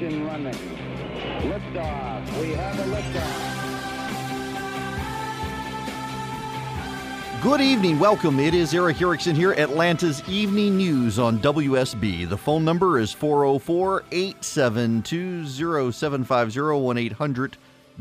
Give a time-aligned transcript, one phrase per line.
[0.00, 0.54] Ignition running.
[1.42, 2.40] Liftoff.
[2.40, 3.60] We have a liftoff.
[7.42, 7.98] Good evening.
[7.98, 8.40] Welcome.
[8.40, 12.26] It is Erick Erickson here, Atlanta's Evening News on WSB.
[12.26, 17.58] The phone number is 404 872 0750 800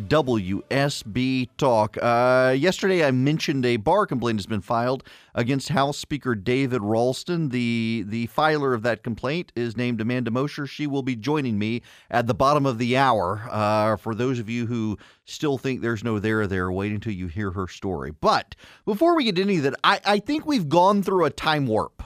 [0.08, 1.98] WSB Talk.
[2.02, 5.04] Uh, yesterday, I mentioned a bar complaint has been filed
[5.36, 7.50] against House Speaker David Ralston.
[7.50, 10.66] The the filer of that complaint is named Amanda Mosher.
[10.66, 13.48] She will be joining me at the bottom of the hour.
[13.50, 17.28] Uh, for those of you who still think there's no there there, wait until you
[17.28, 18.12] hear her story.
[18.12, 22.04] But before we get into that, I, I think we've gone through a time warp.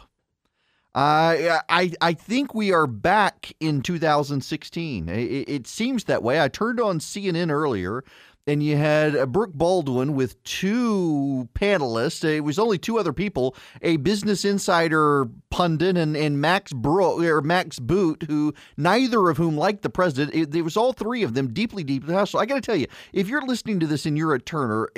[0.96, 5.10] Uh, I I think we are back in 2016.
[5.10, 6.40] It, it, seems that way.
[6.40, 8.04] I turned on CNN earlier,
[8.46, 12.24] and you had uh, Brooke Baldwin with two panelists.
[12.24, 17.42] It was only two other people: a Business Insider pundit and, and Max Bro or
[17.42, 20.36] Max Boot, who neither of whom liked the president.
[20.36, 22.40] It, it was all three of them deeply, deeply hostile.
[22.40, 24.90] I got to tell you, if you're listening to this and you're a Turner.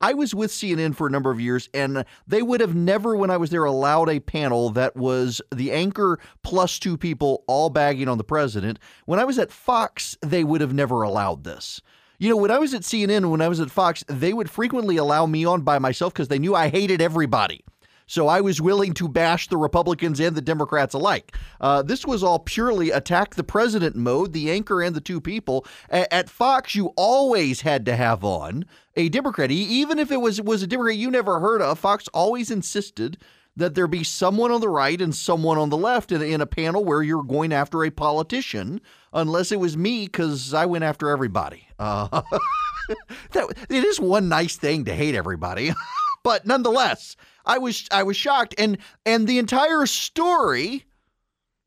[0.00, 3.30] I was with CNN for a number of years, and they would have never, when
[3.30, 8.08] I was there, allowed a panel that was the anchor plus two people all bagging
[8.08, 8.78] on the president.
[9.06, 11.80] When I was at Fox, they would have never allowed this.
[12.18, 14.96] You know, when I was at CNN, when I was at Fox, they would frequently
[14.96, 17.64] allow me on by myself because they knew I hated everybody.
[18.06, 21.36] So I was willing to bash the Republicans and the Democrats alike.
[21.60, 25.66] Uh, this was all purely attack the president mode, the anchor and the two people.
[25.90, 30.40] A- at Fox, you always had to have on a Democrat, even if it was
[30.40, 31.78] was a Democrat you never heard of.
[31.78, 33.18] Fox always insisted
[33.56, 36.46] that there be someone on the right and someone on the left in, in a
[36.46, 38.80] panel where you're going after a politician,
[39.12, 41.66] unless it was me because I went after everybody.
[41.78, 42.08] Uh,
[43.32, 45.72] that it is one nice thing to hate everybody,
[46.26, 47.14] but nonetheless.
[47.44, 50.84] I was I was shocked and and the entire story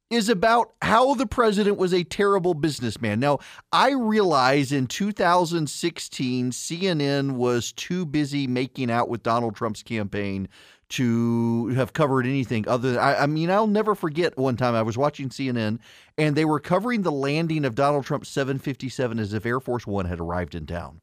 [0.10, 3.22] is about how the president was a terrible businessman.
[3.22, 3.40] Now,
[3.72, 10.50] I realize in 2016 CNN was too busy making out with Donald Trump's campaign
[10.90, 14.82] to have covered anything other than I, I, mean I'll never forget one time I
[14.82, 15.80] was watching CNN
[16.18, 20.06] and they were covering the landing of Donald Trump's 757 as if Air Force 1
[20.06, 21.00] had arrived in town.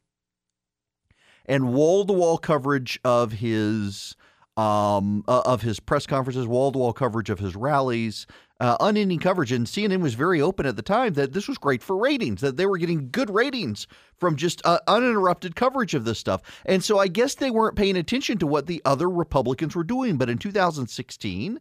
[1.46, 4.16] And wall-to-wall coverage of his
[4.56, 8.26] um, uh, of his press conferences, wall to wall coverage of his rallies,
[8.60, 9.52] uh, unending coverage.
[9.52, 12.56] And CNN was very open at the time that this was great for ratings, that
[12.56, 13.86] they were getting good ratings
[14.16, 16.40] from just uh, uninterrupted coverage of this stuff.
[16.64, 20.16] And so I guess they weren't paying attention to what the other Republicans were doing.
[20.16, 21.60] But in 2016,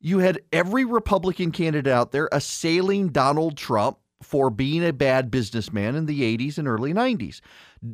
[0.00, 5.94] you had every Republican candidate out there assailing Donald Trump for being a bad businessman
[5.96, 7.40] in the 80s and early 90s.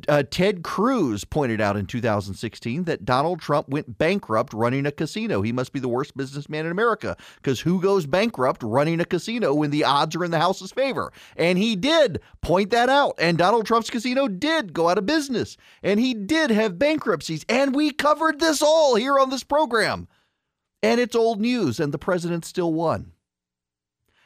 [0.07, 5.41] Uh, Ted Cruz pointed out in 2016 that Donald Trump went bankrupt running a casino.
[5.41, 9.53] He must be the worst businessman in America because who goes bankrupt running a casino
[9.53, 11.11] when the odds are in the House's favor?
[11.35, 13.15] And he did point that out.
[13.17, 15.57] And Donald Trump's casino did go out of business.
[15.81, 17.43] And he did have bankruptcies.
[17.49, 20.07] And we covered this all here on this program.
[20.81, 23.11] And it's old news, and the president still won.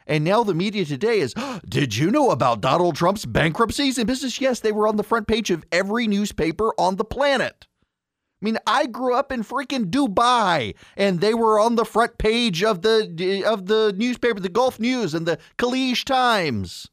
[0.07, 1.33] And now the media today is,
[1.67, 4.41] did you know about Donald Trump's bankruptcies in business?
[4.41, 7.67] Yes, they were on the front page of every newspaper on the planet.
[8.41, 12.61] I mean, I grew up in freaking Dubai, and they were on the front page
[12.61, 16.89] of the of the newspaper, the Gulf News and the Khaleej Times.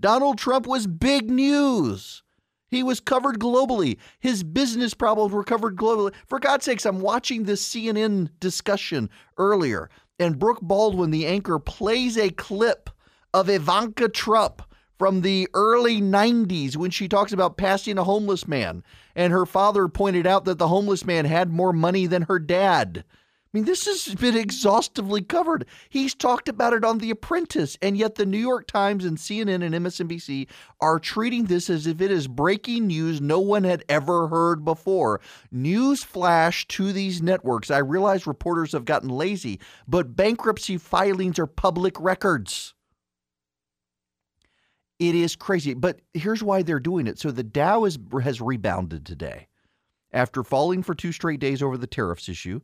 [0.00, 2.24] Donald Trump was big news.
[2.74, 3.98] He was covered globally.
[4.18, 6.12] His business problems were covered globally.
[6.26, 12.16] For God's sakes, I'm watching this CNN discussion earlier and Brooke Baldwin, the anchor, plays
[12.16, 12.90] a clip
[13.32, 14.62] of Ivanka Trump
[14.98, 18.84] from the early 90s when she talks about passing a homeless man.
[19.16, 23.04] And her father pointed out that the homeless man had more money than her dad.
[23.54, 25.66] I mean, this has been exhaustively covered.
[25.88, 29.62] He's talked about it on The Apprentice, and yet the New York Times and CNN
[29.64, 30.48] and MSNBC
[30.80, 35.20] are treating this as if it is breaking news no one had ever heard before.
[35.52, 37.70] News flash to these networks.
[37.70, 42.74] I realize reporters have gotten lazy, but bankruptcy filings are public records.
[44.98, 47.20] It is crazy, but here's why they're doing it.
[47.20, 49.46] So the Dow is, has rebounded today
[50.12, 52.60] after falling for two straight days over the tariffs issue.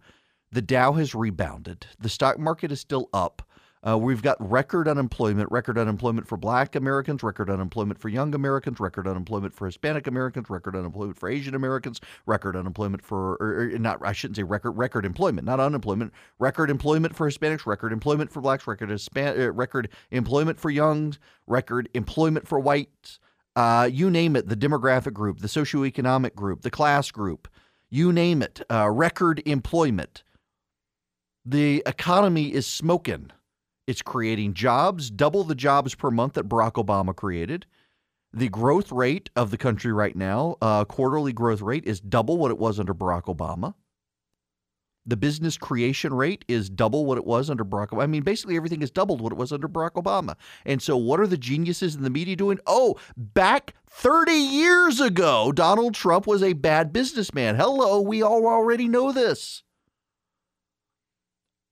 [0.53, 1.87] The Dow has rebounded.
[2.01, 3.43] The stock market is still up.
[3.87, 8.81] Uh, we've got record unemployment, record unemployment for black Americans, record unemployment for young Americans,
[8.81, 13.79] record unemployment for Hispanic Americans, record unemployment for Asian Americans, record unemployment for, or, or
[13.79, 18.33] not, I shouldn't say record, record employment, not unemployment, record employment for Hispanics, record employment
[18.33, 23.21] for blacks, record, Hispan- uh, record employment for youngs, record employment for whites,
[23.55, 27.47] uh, you name it, the demographic group, the socioeconomic group, the class group,
[27.89, 30.23] you name it, uh, record employment
[31.45, 33.31] the economy is smoking.
[33.87, 37.67] It's creating jobs, double the jobs per month that Barack Obama created.
[38.33, 42.53] The growth rate of the country right now, uh, quarterly growth rate, is double what
[42.53, 43.75] it was under Barack Obama.
[45.07, 48.03] The business creation rate is double what it was under Barack Obama.
[48.03, 50.37] I mean, basically everything is doubled what it was under Barack Obama.
[50.65, 52.61] And so, what are the geniuses in the media doing?
[52.67, 57.57] Oh, back 30 years ago, Donald Trump was a bad businessman.
[57.57, 59.65] Hello, we all already know this.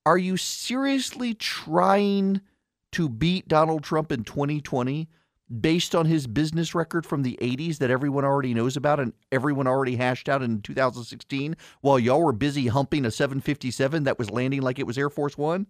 [0.09, 2.41] Are you seriously trying
[2.93, 5.07] to beat Donald Trump in 2020
[5.61, 9.67] based on his business record from the 80s that everyone already knows about and everyone
[9.67, 14.63] already hashed out in 2016 while y'all were busy humping a 757 that was landing
[14.63, 15.67] like it was Air Force One?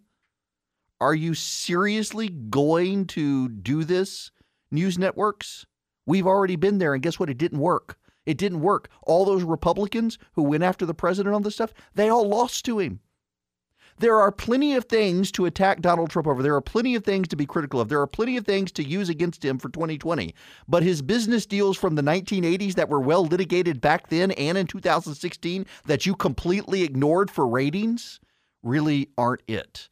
[1.01, 4.31] Are you seriously going to do this,
[4.71, 5.65] news networks?
[6.06, 7.30] We've already been there, and guess what?
[7.30, 7.97] It didn't work.
[8.25, 8.88] It didn't work.
[9.03, 12.80] All those Republicans who went after the president on this stuff, they all lost to
[12.80, 13.01] him.
[14.00, 16.42] There are plenty of things to attack Donald Trump over.
[16.42, 17.90] There are plenty of things to be critical of.
[17.90, 20.34] There are plenty of things to use against him for 2020.
[20.69, 24.68] But his business deals from the 1980s that were well litigated back then and in
[24.68, 28.22] 2016 that you completely ignored for ratings
[28.63, 29.90] really aren't it.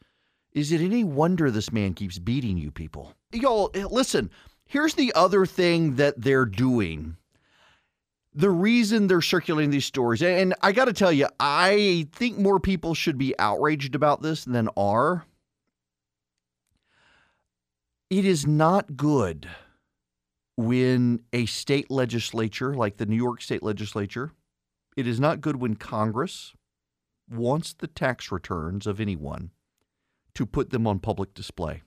[0.54, 3.13] Is it any wonder this man keeps beating you people?
[3.33, 4.31] Y'all, listen,
[4.65, 7.18] here's the other thing that they're doing
[8.38, 12.60] the reason they're circulating these stories, and I got to tell you, I think more
[12.60, 15.25] people should be outraged about this than are.
[18.12, 19.50] It is not good
[20.56, 24.31] when a state legislature, like the New York State legislature,
[24.95, 26.54] it is not good when Congress
[27.28, 29.50] wants the tax returns of anyone
[30.36, 31.81] to put them on public display.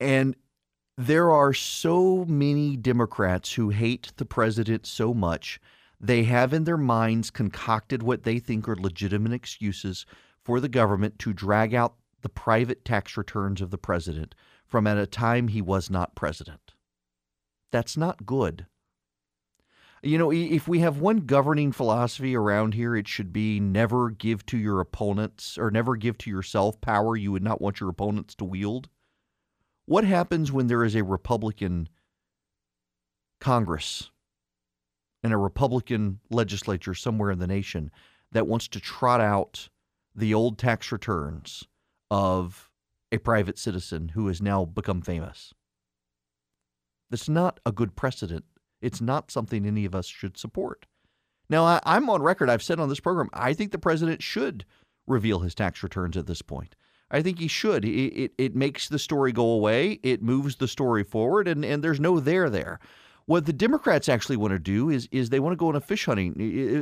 [0.00, 0.34] And
[0.96, 5.60] there are so many Democrats who hate the president so much,
[6.00, 10.06] they have in their minds concocted what they think are legitimate excuses
[10.44, 14.34] for the government to drag out the private tax returns of the president
[14.66, 16.74] from at a time he was not president.
[17.70, 18.66] That's not good.
[20.02, 24.46] You know, if we have one governing philosophy around here, it should be never give
[24.46, 28.34] to your opponents or never give to yourself power you would not want your opponents
[28.36, 28.88] to wield.
[29.90, 31.88] What happens when there is a Republican
[33.40, 34.12] Congress
[35.24, 37.90] and a Republican legislature somewhere in the nation
[38.30, 39.68] that wants to trot out
[40.14, 41.64] the old tax returns
[42.08, 42.70] of
[43.10, 45.54] a private citizen who has now become famous?
[47.10, 48.44] That's not a good precedent.
[48.80, 50.86] It's not something any of us should support.
[51.48, 52.48] Now, I, am on record.
[52.48, 54.64] I've said on this program, I think the president should
[55.08, 56.76] reveal his tax returns at this point.
[57.10, 57.84] I think he should.
[57.84, 59.98] It, it, it makes the story go away.
[60.02, 62.78] It moves the story forward, and, and there's no there there.
[63.26, 65.80] What the Democrats actually want to do is is they want to go on a
[65.80, 66.34] fish hunting,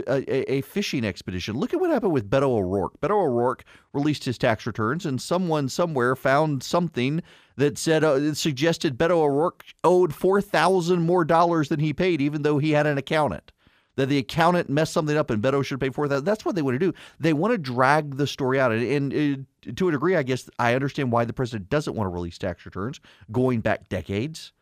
[0.08, 1.58] a, a, fishing expedition.
[1.58, 2.98] Look at what happened with Beto O'Rourke.
[3.02, 7.22] Beto O'Rourke released his tax returns, and someone somewhere found something
[7.56, 12.40] that said uh, suggested Beto O'Rourke owed four thousand more dollars than he paid, even
[12.40, 13.52] though he had an accountant
[13.98, 16.24] that the accountant messed something up and Beto should pay for that.
[16.24, 16.94] That's what they want to do.
[17.18, 18.70] They want to drag the story out.
[18.70, 22.06] And, and uh, to a degree, I guess I understand why the president doesn't want
[22.06, 23.00] to release tax returns
[23.30, 24.52] going back decades.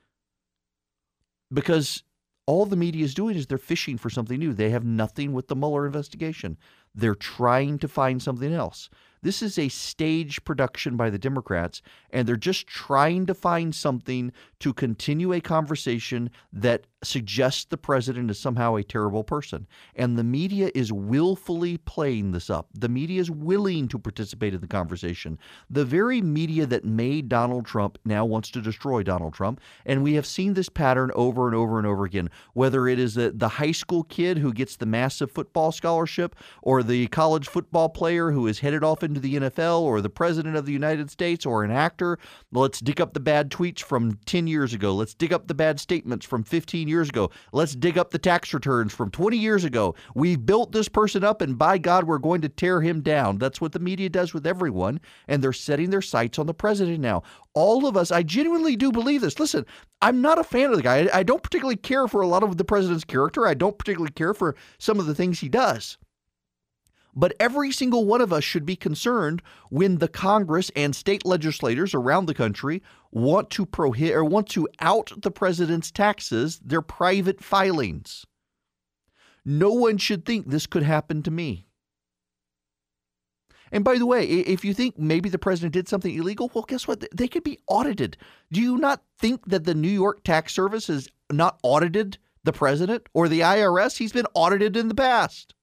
[1.52, 2.02] Because
[2.46, 4.52] all the media is doing is they're fishing for something new.
[4.52, 6.56] They have nothing with the Mueller investigation.
[6.94, 8.88] They're trying to find something else.
[9.26, 14.30] This is a stage production by the Democrats, and they're just trying to find something
[14.60, 19.66] to continue a conversation that suggests the president is somehow a terrible person.
[19.94, 22.68] And the media is willfully playing this up.
[22.72, 25.38] The media is willing to participate in the conversation.
[25.68, 29.60] The very media that made Donald Trump now wants to destroy Donald Trump.
[29.84, 33.14] And we have seen this pattern over and over and over again, whether it is
[33.14, 37.88] the, the high school kid who gets the massive football scholarship or the college football
[37.88, 41.46] player who is headed off into the NFL or the president of the United States
[41.46, 42.18] or an actor.
[42.52, 44.94] Let's dig up the bad tweets from 10 years ago.
[44.94, 47.30] Let's dig up the bad statements from 15 years ago.
[47.52, 49.94] Let's dig up the tax returns from 20 years ago.
[50.14, 53.38] We've built this person up, and by God, we're going to tear him down.
[53.38, 57.00] That's what the media does with everyone, and they're setting their sights on the president
[57.00, 57.22] now.
[57.54, 59.40] All of us, I genuinely do believe this.
[59.40, 59.64] Listen,
[60.02, 61.08] I'm not a fan of the guy.
[61.12, 63.46] I don't particularly care for a lot of the president's character.
[63.46, 65.96] I don't particularly care for some of the things he does.
[67.18, 71.94] But every single one of us should be concerned when the Congress and state legislators
[71.94, 77.42] around the country want to prohibit or want to out the president's taxes, their private
[77.42, 78.26] filings.
[79.46, 81.66] No one should think this could happen to me.
[83.72, 86.86] And by the way, if you think maybe the president did something illegal, well, guess
[86.86, 87.04] what?
[87.14, 88.16] They could be audited.
[88.52, 93.08] Do you not think that the New York Tax Service has not audited the president
[93.14, 93.96] or the IRS?
[93.96, 95.55] He's been audited in the past.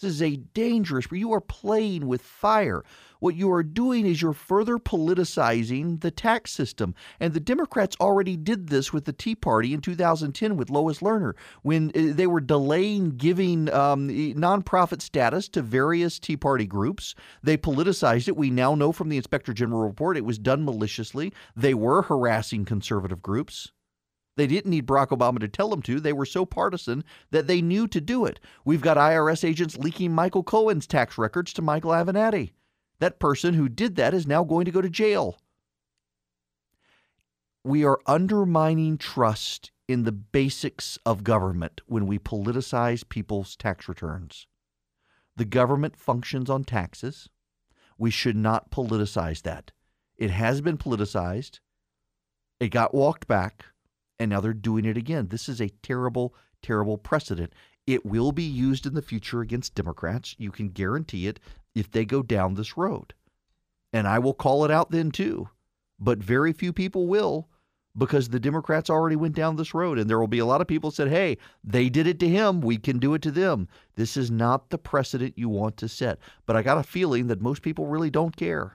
[0.00, 2.84] This is a dangerous, you are playing with fire.
[3.20, 6.94] What you are doing is you're further politicizing the tax system.
[7.20, 11.34] And the Democrats already did this with the Tea Party in 2010 with Lois Lerner
[11.62, 17.14] when uh, they were delaying giving um, nonprofit status to various Tea Party groups.
[17.42, 18.36] They politicized it.
[18.36, 21.32] We now know from the Inspector General report it was done maliciously.
[21.54, 23.72] They were harassing conservative groups.
[24.36, 26.00] They didn't need Barack Obama to tell them to.
[26.00, 28.40] They were so partisan that they knew to do it.
[28.64, 32.52] We've got IRS agents leaking Michael Cohen's tax records to Michael Avenatti.
[32.98, 35.38] That person who did that is now going to go to jail.
[37.62, 44.46] We are undermining trust in the basics of government when we politicize people's tax returns.
[45.36, 47.28] The government functions on taxes.
[47.98, 49.72] We should not politicize that.
[50.16, 51.60] It has been politicized.
[52.60, 53.66] It got walked back
[54.18, 55.28] and now they're doing it again.
[55.28, 57.52] This is a terrible, terrible precedent.
[57.86, 60.34] It will be used in the future against Democrats.
[60.38, 61.40] You can guarantee it
[61.74, 63.14] if they go down this road.
[63.92, 65.48] And I will call it out then too.
[65.98, 67.48] But very few people will
[67.96, 69.98] because the Democrats already went down this road.
[69.98, 72.60] And there will be a lot of people said, hey, they did it to him.
[72.60, 73.68] We can do it to them.
[73.94, 76.18] This is not the precedent you want to set.
[76.46, 78.74] But I got a feeling that most people really don't care.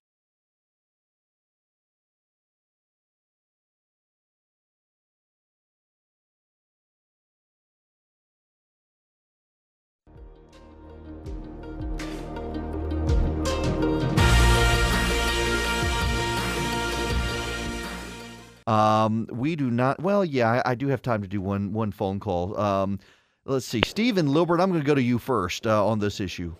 [18.69, 19.99] Um, we do not.
[19.99, 22.55] Well, yeah, I, I, do have time to do one one phone call.
[22.55, 22.99] Um,
[23.45, 24.61] let's see, Stephen Lilbert.
[24.61, 26.53] I'm going to go to you first uh, on this issue.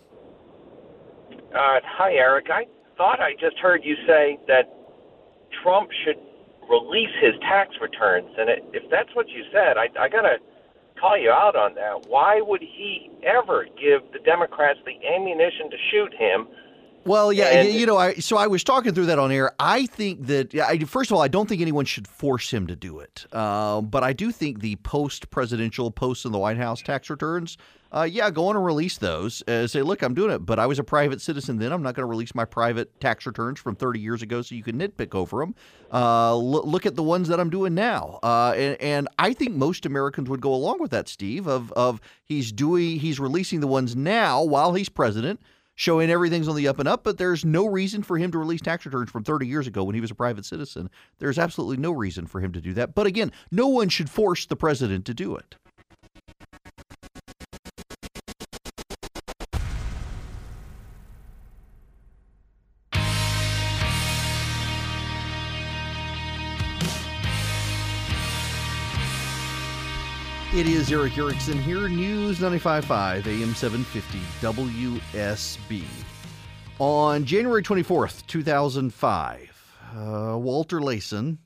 [1.54, 2.46] Uh, hi, Eric.
[2.50, 4.74] I thought I just heard you say that
[5.62, 6.18] Trump should
[6.68, 10.38] release his tax returns, and it, if that's what you said, I, I got to
[11.00, 12.08] call you out on that.
[12.08, 16.48] Why would he ever give the Democrats the ammunition to shoot him?
[17.04, 19.52] Well, yeah, and, you know, I so I was talking through that on air.
[19.58, 22.76] I think that I, first of all, I don't think anyone should force him to
[22.76, 27.08] do it, um, but I do think the post-presidential posts in the White House tax
[27.08, 27.56] returns,
[27.90, 29.42] uh, yeah, go on and release those.
[29.48, 31.72] Uh, say, look, I'm doing it, but I was a private citizen then.
[31.72, 34.62] I'm not going to release my private tax returns from 30 years ago, so you
[34.62, 35.54] can nitpick over them.
[35.90, 39.54] Uh, l- look at the ones that I'm doing now, uh, and, and I think
[39.54, 41.46] most Americans would go along with that, Steve.
[41.46, 45.40] Of of he's doing, he's releasing the ones now while he's president
[45.80, 48.60] showing everything's on the up and up, but there's no reason for him to release
[48.60, 50.90] tax returns from 30 years ago when he was a private citizen.
[51.20, 52.94] There's absolutely no reason for him to do that.
[52.94, 55.56] But again, no one should force the president to do it.
[70.60, 75.84] It is Erick Erickson here, News 95.5, AM 750, WSB.
[76.78, 81.38] On January 24th, 2005, uh, Walter Layson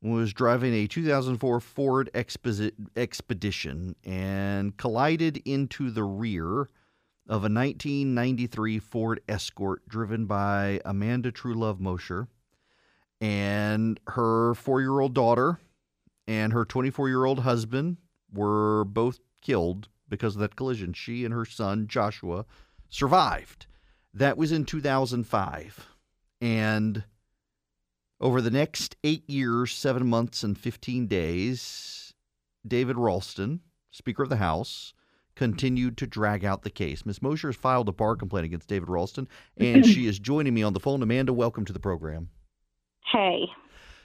[0.00, 6.60] was driving a 2004 Ford Expedition and collided into the rear
[7.26, 12.28] of a 1993 Ford Escort driven by Amanda Truelove Mosher
[13.20, 15.58] and her four year old daughter
[16.28, 17.96] and her 24 year old husband
[18.32, 20.92] were both killed because of that collision.
[20.92, 22.44] She and her son, Joshua,
[22.88, 23.66] survived.
[24.14, 25.88] That was in 2005.
[26.40, 27.04] And
[28.20, 32.14] over the next eight years, seven months, and 15 days,
[32.66, 33.60] David Ralston,
[33.90, 34.92] Speaker of the House,
[35.34, 37.06] continued to drag out the case.
[37.06, 37.22] Ms.
[37.22, 40.74] Mosher has filed a bar complaint against David Ralston, and she is joining me on
[40.74, 41.02] the phone.
[41.02, 42.28] Amanda, welcome to the program.
[43.06, 43.48] Hey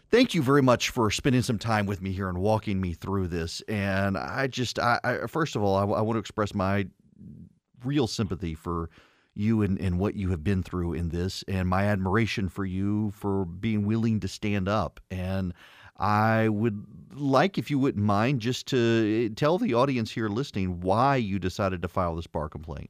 [0.10, 3.28] thank you very much for spending some time with me here and walking me through
[3.28, 3.62] this.
[3.68, 6.88] And I just, I, I first of all, I, I, want to express my
[7.84, 8.90] real sympathy for
[9.36, 13.12] you and, and what you have been through in this, and my admiration for you
[13.12, 15.00] for being willing to stand up.
[15.12, 15.54] And
[15.98, 16.84] I would
[17.14, 21.82] like, if you wouldn't mind, just to tell the audience here listening why you decided
[21.84, 22.90] to file this bar complaint.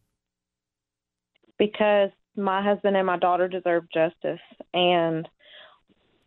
[1.58, 4.40] Because my husband and my daughter deserve justice,
[4.74, 5.28] and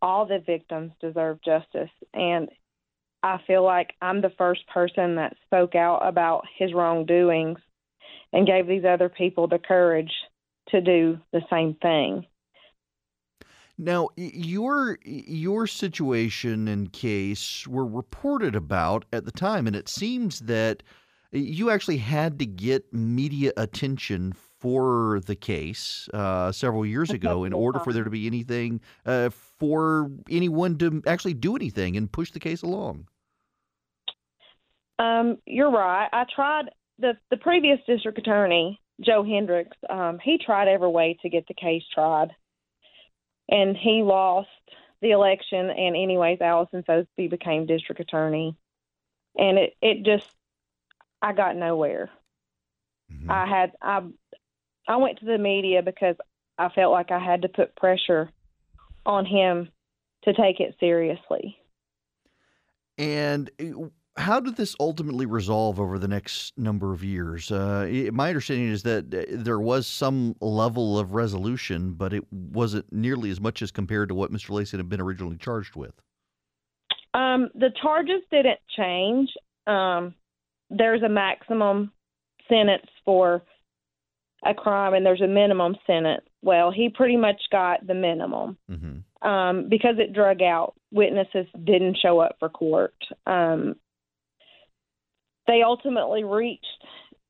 [0.03, 1.91] all the victims deserve justice.
[2.15, 2.49] And
[3.23, 7.59] I feel like I'm the first person that spoke out about his wrongdoings
[8.33, 10.13] and gave these other people the courage
[10.69, 12.27] to do the same thing.
[13.77, 20.41] Now, your your situation and case were reported about at the time, and it seems
[20.41, 20.83] that
[21.33, 27.53] you actually had to get media attention for the case uh, several years ago in
[27.53, 32.31] order for there to be anything uh, for anyone to actually do anything and push
[32.33, 33.07] the case along.
[34.99, 36.09] Um, you're right.
[36.13, 36.67] I tried
[36.99, 41.55] the the previous district attorney, Joe Hendricks, um, he tried every way to get the
[41.55, 42.33] case tried,
[43.49, 44.49] and he lost
[45.01, 45.71] the election.
[45.71, 48.57] And anyways, Allison Sosebee became district attorney,
[49.39, 50.29] and it it just
[51.23, 52.11] I got nowhere.
[53.13, 53.31] Mhm.
[53.31, 54.03] I had I
[54.89, 56.17] I went to the media because
[56.59, 58.31] I felt like I had to put pressure
[59.07, 59.71] on him
[60.25, 61.57] to take it seriously.
[62.99, 67.51] And uh, how did this ultimately resolve over the next number of years?
[67.51, 72.93] Uh, my understanding is that uh, there was some level of resolution, but it wasn't
[72.93, 74.51] nearly as much as compared to what Mr.
[74.51, 75.95] Lacey had been originally charged with.
[77.15, 79.31] Um, the charges didn't change.
[79.67, 80.15] Um,
[80.71, 81.93] there's a maximum
[82.49, 83.43] sentence for
[84.45, 86.25] a crime, and there's a minimum sentence.
[86.43, 90.75] Well, he pretty much got the minimum hmm um, because it drug out.
[90.91, 92.95] Witnesses didn't show up for court.
[93.27, 93.77] Um,
[95.47, 96.65] they ultimately reached.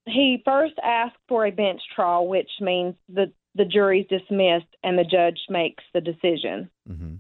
[0.07, 5.05] He first asked for a bench trial, which means the the jury's dismissed and the
[5.05, 6.71] judge makes the decision.
[6.87, 7.17] hmm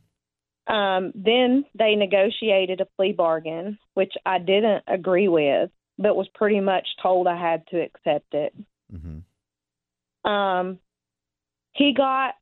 [0.72, 6.60] Um, then they negotiated a plea bargain, which I didn't agree with, but was pretty
[6.60, 8.54] much told I had to accept it.
[8.90, 9.18] hmm
[10.28, 10.78] Um,
[11.72, 12.34] he got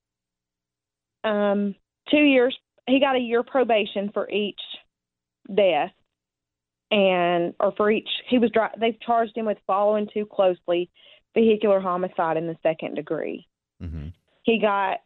[1.24, 1.74] um,
[2.10, 2.56] two years.
[2.86, 4.60] He got a year probation for each
[5.54, 5.92] death,
[6.90, 8.50] and or for each he was.
[8.50, 10.88] dri- They've charged him with following too closely,
[11.34, 13.46] vehicular homicide in the second degree.
[13.80, 14.08] hmm
[14.44, 14.98] He got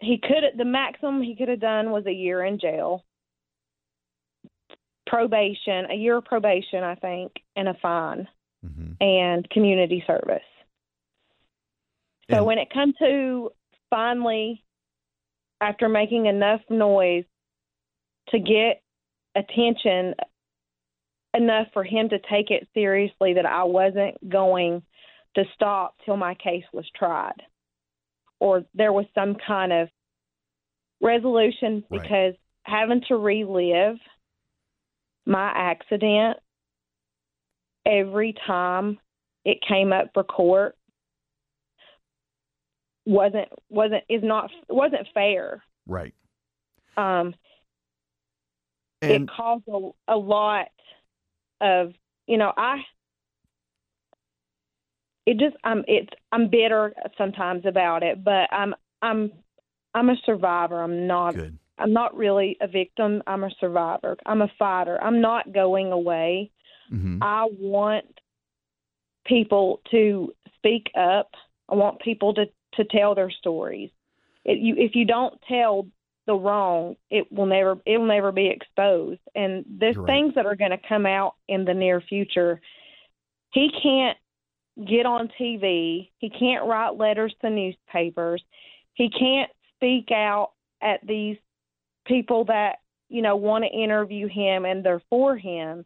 [0.00, 3.04] he could the maximum he could have done was a year in jail.
[5.08, 8.28] Probation, a year of probation, I think, and a fine
[8.62, 10.42] hmm and community service.
[12.30, 13.52] So And- when it comes to
[13.90, 14.64] finally
[15.60, 17.24] after making enough noise
[18.30, 18.82] to get
[19.34, 20.14] attention
[21.34, 24.82] enough for him to take it seriously that I wasn't going
[25.36, 27.40] to stop till my case was tried
[28.40, 29.88] or there was some kind of
[31.00, 32.02] resolution Right.
[32.02, 33.98] because having to relive
[35.28, 36.38] my accident
[37.84, 38.98] every time
[39.44, 40.74] it came up for court
[43.04, 46.14] wasn't wasn't is not wasn't fair Right.
[46.96, 47.34] um
[49.02, 50.68] And it caused a, a lot
[51.60, 51.92] of
[52.26, 52.78] you know i
[55.26, 59.30] it just i'm it's i'm bitter sometimes about it but i'm i'm
[59.94, 61.58] i'm a survivor i'm not good.
[61.78, 66.50] I'm not really a victim i'm a survivor i'm a fighter i'm not going away
[66.88, 68.04] hmm i want
[69.26, 71.30] people to speak up
[71.68, 73.90] i want people to to tell their stories
[74.44, 75.86] it, you, if you don't tell
[76.28, 79.20] the wrong, it will never it will never be exposed.
[79.34, 80.06] And there's right.
[80.06, 82.60] things that are going to come out in the near future.
[83.52, 84.16] He can't
[84.86, 86.10] get on TV.
[86.18, 88.42] He can't write letters to newspapers.
[88.92, 91.38] He can't speak out at these
[92.08, 92.76] people that
[93.08, 95.84] you know want to interview him and they're for him.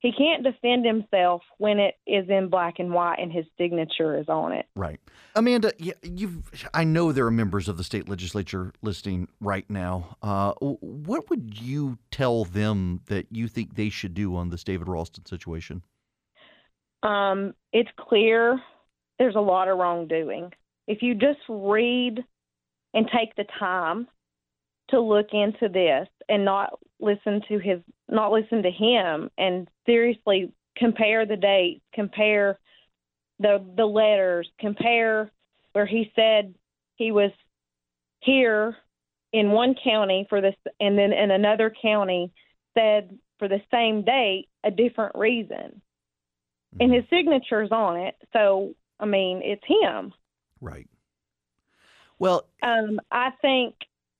[0.00, 4.28] He can't defend himself when it is in black and white and his signature is
[4.28, 4.66] on it.
[4.76, 5.00] Right.
[5.34, 10.16] Amanda, you've I know there are members of the state legislature listening right now.
[10.22, 14.86] Uh, what would you tell them that you think they should do on this David
[14.86, 15.82] Ralston situation?
[17.02, 18.60] um, it's clear
[19.18, 20.52] there's a lot of wrongdoing.
[20.86, 22.24] If you just read
[22.94, 24.08] and take the time
[24.90, 30.52] to look into this and not listen to his, not listen to him, and seriously
[30.76, 32.58] compare the dates, compare
[33.40, 35.30] the the letters, compare
[35.72, 36.54] where he said
[36.96, 37.30] he was
[38.20, 38.76] here
[39.32, 42.32] in one county for this, and then in another county
[42.76, 45.80] said for the same date a different reason
[46.80, 48.16] and his signature's on it.
[48.32, 50.12] So I mean, it's him.
[50.60, 50.88] Right.
[52.18, 53.74] Well, Um, I think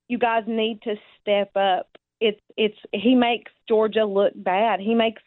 [0.09, 1.88] you guys need to step up.
[2.21, 4.81] It's it's he makes Georgia look bad.
[4.81, 5.23] He makes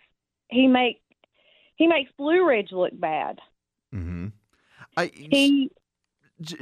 [0.49, 1.01] he make
[1.75, 3.39] he makes Blue Ridge look bad.
[3.93, 4.27] Mm-hmm.
[4.97, 5.71] I He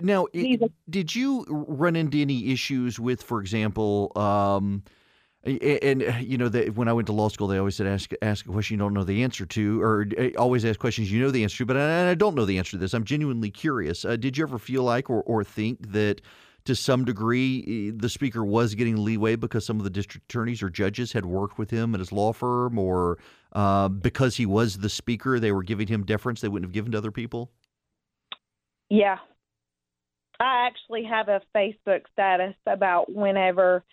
[0.01, 4.83] Now, i- He's a- did you run into any issues with, for example, um,
[5.45, 8.11] and uh, you know that when I went to law school, they always said ask
[8.21, 11.21] ask a question you don't know the answer to, or uh, always ask questions you
[11.21, 11.65] know the answer to.
[11.65, 12.93] But I, I don't know the answer to this.
[12.93, 14.03] I'm genuinely curious.
[14.03, 16.21] Uh, did you ever feel like or or think that?
[16.69, 20.69] To some degree, the speaker was getting leeway because some of the district attorneys or
[20.69, 23.17] judges had worked with him at his law firm, or
[23.53, 26.91] uh, because he was the speaker, they were giving him deference they wouldn't have given
[26.91, 27.49] to other people.
[28.87, 29.17] yeah.
[30.39, 33.83] I actually have a Facebook status about whenever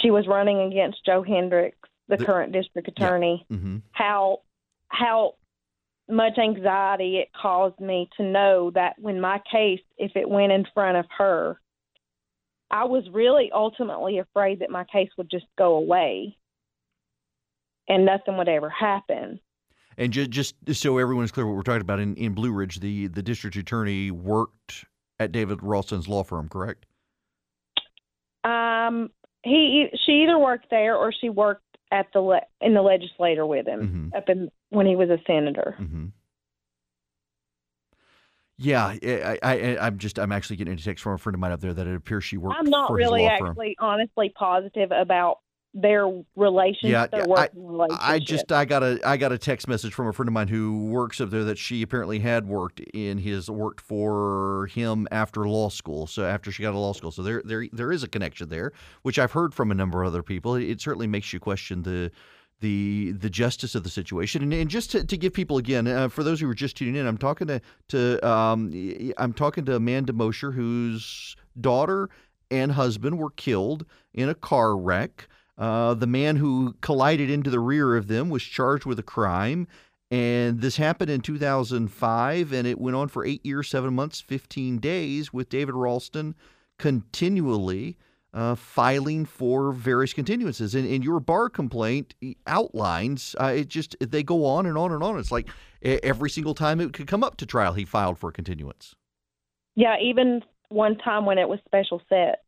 [0.00, 3.04] she was running against Joe Hendricks, the, The- current district Yeah.
[3.06, 3.44] attorney.
[3.48, 4.42] hmm how
[4.86, 5.34] how
[6.12, 10.66] much anxiety it caused me to know that when my case, if it went in
[10.74, 11.58] front of her,
[12.70, 16.36] I was really ultimately afraid that my case would just go away
[17.88, 19.40] and nothing would ever happen.
[19.98, 23.08] And just, just so everyone's clear what we're talking about, in, in Blue Ridge, the,
[23.08, 24.86] the district attorney worked
[25.18, 26.86] at David Ralston's law firm, correct?
[28.44, 29.10] Um,
[29.44, 33.66] he she either worked there or she worked at the le- in the legislature with
[33.68, 34.18] him Mhm.
[34.18, 35.76] up in when he was a senator.
[35.78, 36.06] Mm-hmm.
[38.58, 41.40] Yeah, I, I, I, I'm just, I'm actually getting a text from a friend of
[41.40, 43.48] mine up there that it appears she worked I'm not for really law firm.
[43.48, 45.38] actually honestly positive about
[45.74, 46.06] their
[46.36, 48.08] relations, Yeah, their working relationship.
[48.08, 50.48] I just I got a I got a text message from a friend of mine
[50.48, 55.48] who works up there that she apparently had worked in his worked for him after
[55.48, 56.06] law school.
[56.06, 58.48] So after she got out of law school, so there there there is a connection
[58.48, 60.56] there, which I've heard from a number of other people.
[60.56, 62.10] It, certainly makes you question the
[62.60, 64.42] the the justice of the situation.
[64.42, 66.96] And, and just to, to give people again, uh, for those who were just tuning
[66.96, 68.72] in, I'm talking to to um,
[69.16, 72.10] I'm talking to Amanda Mosher, whose daughter
[72.50, 75.28] and husband were killed in a car wreck.
[75.62, 79.68] Uh, the man who collided into the rear of them was charged with a crime.
[80.10, 84.78] And this happened in 2005, and it went on for eight years, seven months, 15
[84.78, 86.34] days, with David Ralston
[86.80, 87.96] continually
[88.34, 90.74] uh, filing for various continuances.
[90.74, 92.16] And, and your bar complaint
[92.48, 95.16] outlines uh, it just they go on and on and on.
[95.16, 95.48] It's like
[95.80, 98.96] every single time it could come up to trial, he filed for a continuance.
[99.76, 102.42] Yeah, even one time when it was special set.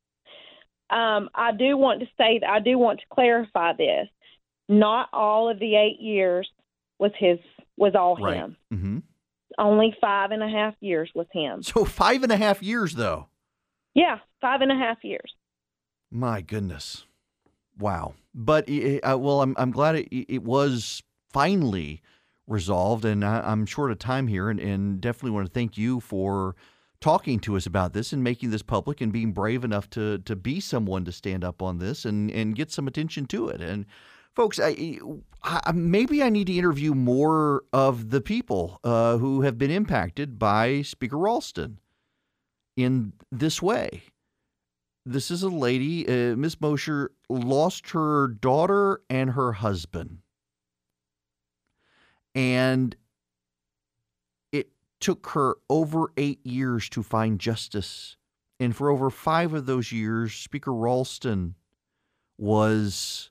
[0.90, 4.08] Um, I do want to say that I do want to clarify this.
[4.68, 6.48] Not all of the eight years
[6.98, 7.38] was his
[7.76, 8.36] was all Right.
[8.36, 8.56] him.
[8.70, 8.98] hmm
[9.58, 11.62] Only five and a half years was him.
[11.62, 13.28] So five and a half years, though.
[13.94, 15.32] Yeah, five and a half years.
[16.10, 17.06] My goodness,
[17.78, 18.14] wow!
[18.34, 22.02] But uh, well, I'm I'm glad it it was finally
[22.46, 25.98] resolved, and I, I'm short of time here, and, and definitely want to thank you
[26.00, 26.54] for
[27.04, 30.34] talking to us about this and making this public and being brave enough to to
[30.34, 33.60] be someone to stand up on this and and get some attention to it.
[33.60, 33.84] And
[34.34, 34.98] folks, I,
[35.42, 40.38] I maybe I need to interview more of the people uh, who have been impacted
[40.38, 41.78] by Speaker Ralston
[42.76, 44.02] in this way
[45.06, 50.18] this is a lady, uh, Miss Mosher, lost her daughter and her husband.
[52.34, 52.96] And
[55.04, 58.16] took her over eight years to find justice.
[58.58, 61.56] And for over five of those years, Speaker Ralston
[62.38, 63.30] was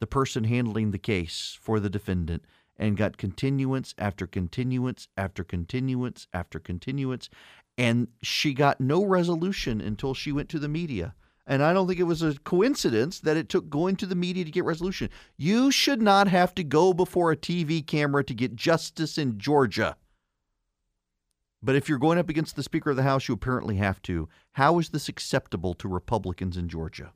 [0.00, 2.44] the person handling the case for the defendant
[2.76, 7.30] and got continuance after continuance after continuance after continuance
[7.78, 11.14] and she got no resolution until she went to the media.
[11.46, 14.44] And I don't think it was a coincidence that it took going to the media
[14.44, 15.10] to get resolution.
[15.36, 19.96] You should not have to go before a TV camera to get justice in Georgia.
[21.64, 24.28] But if you're going up against the Speaker of the House, you apparently have to.
[24.52, 27.10] How is this acceptable to Republicans in Georgia?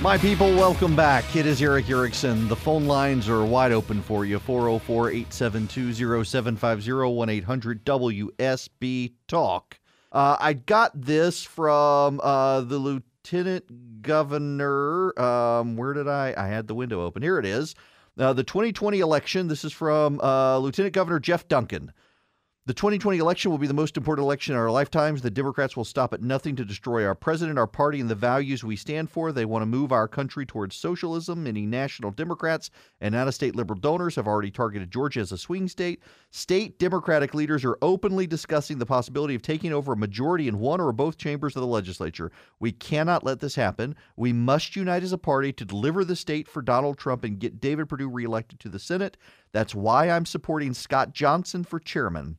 [0.00, 1.36] My people, welcome back.
[1.36, 2.48] It is Erick Erickson.
[2.48, 9.78] The phone lines are wide open for you 404 872 0750 1 800 WSB Talk.
[10.10, 15.20] Uh, I got this from uh, the Lieutenant Governor.
[15.20, 16.32] Um, where did I?
[16.34, 17.20] I had the window open.
[17.20, 17.74] Here it is.
[18.20, 19.48] Uh, the 2020 election.
[19.48, 21.90] This is from uh, Lieutenant Governor Jeff Duncan.
[22.66, 25.22] The 2020 election will be the most important election in our lifetimes.
[25.22, 28.62] The Democrats will stop at nothing to destroy our president, our party, and the values
[28.62, 29.32] we stand for.
[29.32, 31.42] They want to move our country towards socialism.
[31.42, 32.70] Many national Democrats
[33.00, 36.02] and out of state liberal donors have already targeted Georgia as a swing state.
[36.32, 40.82] State Democratic leaders are openly discussing the possibility of taking over a majority in one
[40.82, 42.30] or both chambers of the legislature.
[42.58, 43.96] We cannot let this happen.
[44.16, 47.58] We must unite as a party to deliver the state for Donald Trump and get
[47.58, 49.16] David Perdue reelected to the Senate.
[49.52, 52.38] That's why I'm supporting Scott Johnson for chairman.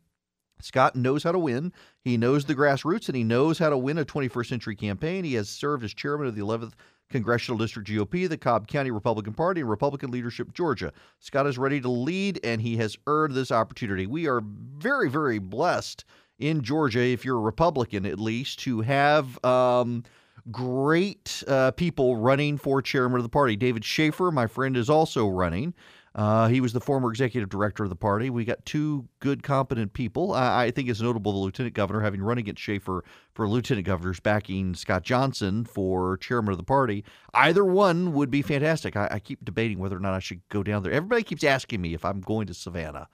[0.61, 1.73] Scott knows how to win.
[2.03, 5.23] He knows the grassroots and he knows how to win a 21st century campaign.
[5.23, 6.73] He has served as chairman of the 11th
[7.09, 10.93] Congressional District GOP, the Cobb County Republican Party, and Republican leadership Georgia.
[11.19, 14.07] Scott is ready to lead and he has earned this opportunity.
[14.07, 16.05] We are very, very blessed
[16.39, 19.43] in Georgia, if you're a Republican at least, to have.
[19.43, 20.03] Um,
[20.49, 23.55] Great uh, people running for chairman of the party.
[23.55, 25.75] David Shafer, my friend, is also running.
[26.13, 28.29] Uh, he was the former executive director of the party.
[28.29, 30.33] We got two good, competent people.
[30.33, 34.19] I, I think it's notable the lieutenant governor having run against Shafer for lieutenant governors,
[34.19, 37.05] backing Scott Johnson for chairman of the party.
[37.33, 38.97] Either one would be fantastic.
[38.97, 40.91] I, I keep debating whether or not I should go down there.
[40.91, 43.07] Everybody keeps asking me if I'm going to Savannah.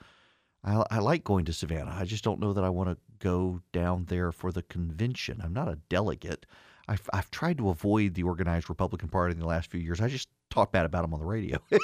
[0.64, 1.96] I, I like going to Savannah.
[1.96, 5.40] I just don't know that I want to go down there for the convention.
[5.44, 6.48] I'm not a delegate.
[6.88, 10.02] I've, I've tried to avoid the organized Republican Party in the last few years.
[10.02, 11.60] I just talk bad about them on the radio.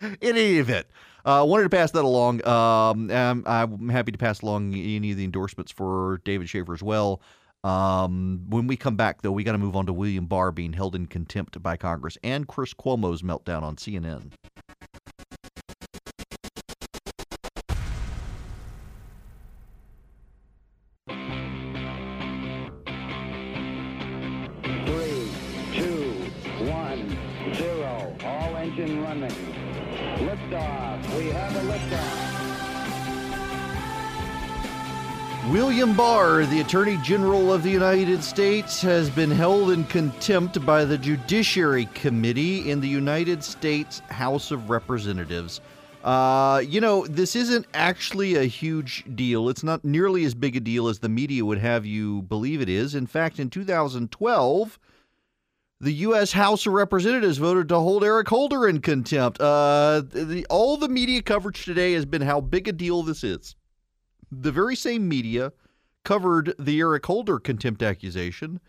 [0.20, 0.86] In any event,
[1.24, 2.46] I uh, wanted to pass that along.
[2.46, 6.82] Um, I'm, I'm, happy to pass along any of the endorsements for David Shafer as
[6.82, 7.20] well.
[7.62, 10.72] Um, when we come back, though, we got to move on to William Barr being
[10.72, 14.30] held in contempt by Congress and Chris Cuomo's meltdown on CNN.
[35.80, 40.84] William Barr, the Attorney General of the United States, has been held in contempt by
[40.84, 45.62] the Judiciary Committee in the United States House of Representatives.
[46.04, 49.48] Uh, you know, this isn't actually a huge deal.
[49.48, 52.68] It's not nearly as big a deal as the media would have you believe it
[52.68, 52.94] is.
[52.94, 54.78] In fact, in 2012,
[55.80, 56.32] the U.S.
[56.32, 59.40] House of Representatives voted to hold Eric Holder in contempt.
[59.40, 63.56] Uh, the, all the media coverage today has been how big a deal this is
[64.30, 65.52] the very same media
[66.04, 68.60] covered the Eric Holder contempt accusation,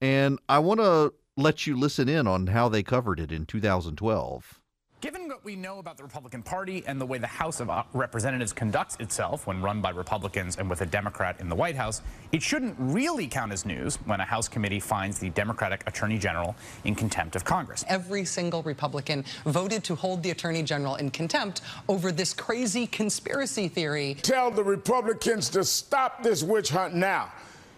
[0.00, 4.60] and I want to let you listen in on how they covered it in 2012.
[5.04, 7.82] Given what we know about the Republican Party and the way the House of uh,
[7.92, 12.00] Representatives conducts itself when run by Republicans and with a Democrat in the White House,
[12.32, 16.56] it shouldn't really count as news when a House committee finds the Democratic Attorney General
[16.84, 17.84] in contempt of Congress.
[17.86, 23.68] Every single Republican voted to hold the Attorney General in contempt over this crazy conspiracy
[23.68, 24.14] theory.
[24.22, 27.30] Tell the Republicans to stop this witch hunt now.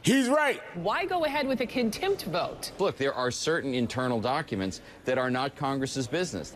[0.06, 0.62] He's right.
[0.74, 2.70] Why go ahead with a contempt vote?
[2.78, 6.52] Look, there are certain internal documents that are not Congress's business.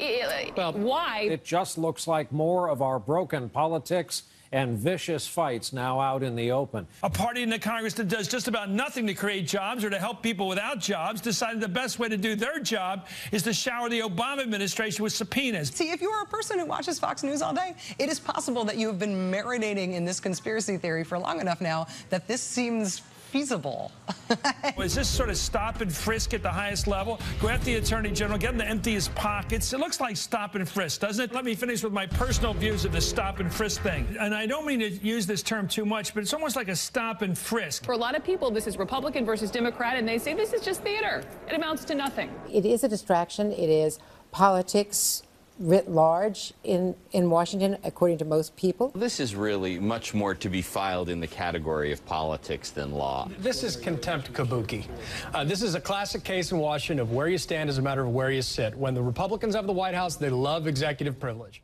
[0.56, 1.22] Well, why?
[1.22, 6.36] It just looks like more of our broken politics and vicious fights now out in
[6.36, 6.86] the open.
[7.02, 9.98] A party in the Congress that does just about nothing to create jobs or to
[9.98, 13.88] help people without jobs decided the best way to do their job is to shower
[13.88, 15.70] the Obama administration with subpoenas.
[15.70, 18.64] See, if you are a person who watches Fox News all day, it is possible
[18.66, 22.40] that you have been marinating in this conspiracy theory for long enough now that this
[22.40, 23.92] seems feasible.
[24.78, 27.20] Is this sort of stop and frisk at the highest level?
[27.40, 29.72] Go after the Attorney General, get him to empty his pockets.
[29.72, 31.34] It looks like stop and frisk, doesn't it?
[31.34, 34.16] Let me finish with my personal views of the stop and frisk thing.
[34.18, 36.76] And I don't mean to use this term too much, but it's almost like a
[36.76, 37.84] stop and frisk.
[37.84, 40.62] For a lot of people, this is Republican versus Democrat, and they say this is
[40.62, 41.22] just theater.
[41.48, 42.30] It amounts to nothing.
[42.52, 43.52] It is a distraction.
[43.52, 43.98] It is
[44.32, 45.22] politics
[45.60, 48.90] writ large in, in Washington, according to most people.
[48.94, 53.28] This is really much more to be filed in the category of politics than law.
[53.38, 54.86] This is contempt kabuki.
[55.34, 58.04] Uh, this is a classic case in Washington of where you stand is a matter
[58.04, 58.74] of where you sit.
[58.74, 61.62] When the Republicans have the White House, they love executive privilege.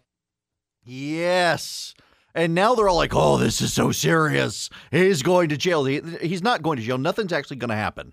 [0.85, 1.95] Yes.
[2.35, 4.69] And now they're all like, oh, this is so serious.
[4.91, 5.87] He's going to jail.
[5.87, 6.99] He, he's not going to jail.
[6.99, 8.13] Nothing's actually going to happen.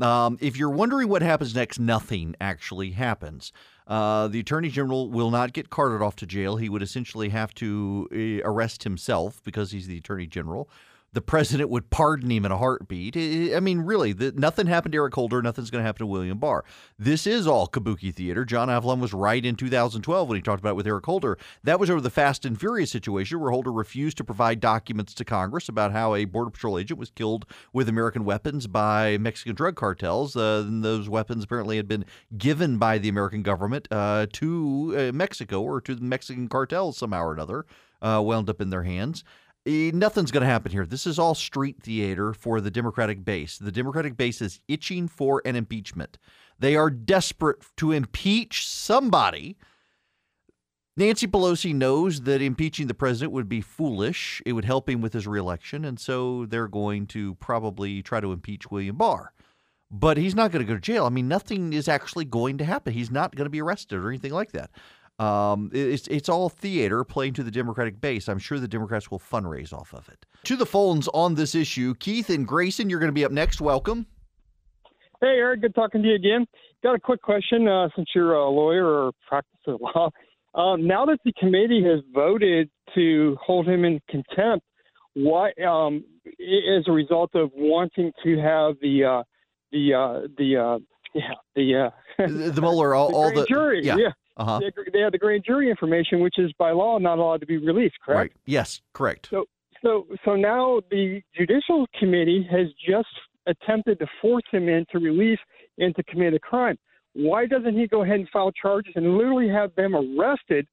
[0.00, 3.52] Um, if you're wondering what happens next, nothing actually happens.
[3.86, 6.56] Uh, the attorney general will not get carted off to jail.
[6.56, 10.68] He would essentially have to uh, arrest himself because he's the attorney general
[11.12, 13.16] the president would pardon him in a heartbeat.
[13.16, 15.42] I mean, really, the, nothing happened to Eric Holder.
[15.42, 16.64] Nothing's going to happen to William Barr.
[16.98, 18.46] This is all kabuki theater.
[18.46, 21.36] John Avlon was right in 2012 when he talked about it with Eric Holder.
[21.62, 25.24] That was over the Fast and Furious situation where Holder refused to provide documents to
[25.24, 27.44] Congress about how a Border Patrol agent was killed
[27.74, 30.34] with American weapons by Mexican drug cartels.
[30.34, 32.06] Uh, those weapons apparently had been
[32.38, 37.22] given by the American government uh, to uh, Mexico or to the Mexican cartels somehow
[37.24, 37.66] or another.
[38.00, 39.22] Uh, wound up in their hands.
[39.64, 40.84] Eh, nothing's going to happen here.
[40.84, 43.58] This is all street theater for the Democratic base.
[43.58, 46.18] The Democratic base is itching for an impeachment.
[46.58, 49.56] They are desperate to impeach somebody.
[50.96, 54.42] Nancy Pelosi knows that impeaching the president would be foolish.
[54.44, 55.84] It would help him with his reelection.
[55.84, 59.32] And so they're going to probably try to impeach William Barr.
[59.90, 61.06] But he's not going to go to jail.
[61.06, 62.94] I mean, nothing is actually going to happen.
[62.94, 64.70] He's not going to be arrested or anything like that.
[65.18, 68.28] Um, it's it's all theater playing to the Democratic base.
[68.28, 70.26] I'm sure the Democrats will fundraise off of it.
[70.44, 73.60] To the phones on this issue, Keith and Grayson, you're going to be up next.
[73.60, 74.06] Welcome.
[75.20, 75.60] Hey, Eric.
[75.60, 76.46] Good talking to you again.
[76.82, 80.10] Got a quick question uh, since you're a lawyer or practice law.
[80.54, 84.66] Um, now that the committee has voted to hold him in contempt,
[85.14, 89.22] what um, as a result of wanting to have the uh,
[89.70, 90.78] the uh, the uh,
[91.14, 91.90] yeah the uh,
[92.26, 93.96] the, Mueller all, the all the jury yeah.
[93.96, 94.60] yeah uh-huh.
[94.60, 97.58] They, they have the grand jury information, which is by law not allowed to be
[97.58, 97.96] released.
[98.04, 98.18] Correct.
[98.18, 98.32] Right.
[98.46, 98.80] Yes.
[98.92, 99.28] Correct.
[99.30, 99.44] So,
[99.84, 103.08] so, so now the Judicial Committee has just
[103.46, 105.40] attempted to force him into release
[105.78, 106.76] and to commit a crime.
[107.14, 110.66] Why doesn't he go ahead and file charges and literally have them arrested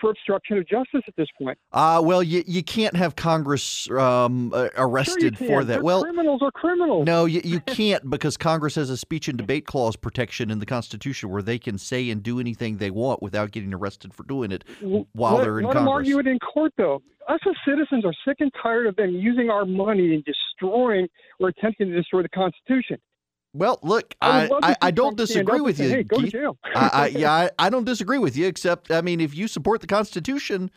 [0.00, 1.58] for obstruction of justice at this point.
[1.72, 5.74] Uh, well, you, you can't have Congress um, uh, arrested sure for that.
[5.74, 7.06] They're well, criminals are criminals.
[7.06, 10.66] No, you, you can't because Congress has a speech and debate clause protection in the
[10.66, 14.52] Constitution where they can say and do anything they want without getting arrested for doing
[14.52, 14.64] it
[15.12, 16.08] while let, they're in let them Congress.
[16.08, 17.02] argue it in court, though.
[17.28, 21.08] Us as citizens are sick and tired of them using our money and destroying
[21.40, 22.98] or attempting to destroy the Constitution.
[23.56, 25.90] Well, look, I I, would love to I, I don't disagree with and you.
[25.90, 28.46] say, "Hey, go to jail." I, I, yeah, I, I don't disagree with you.
[28.46, 30.70] Except, I mean, if you support the Constitution,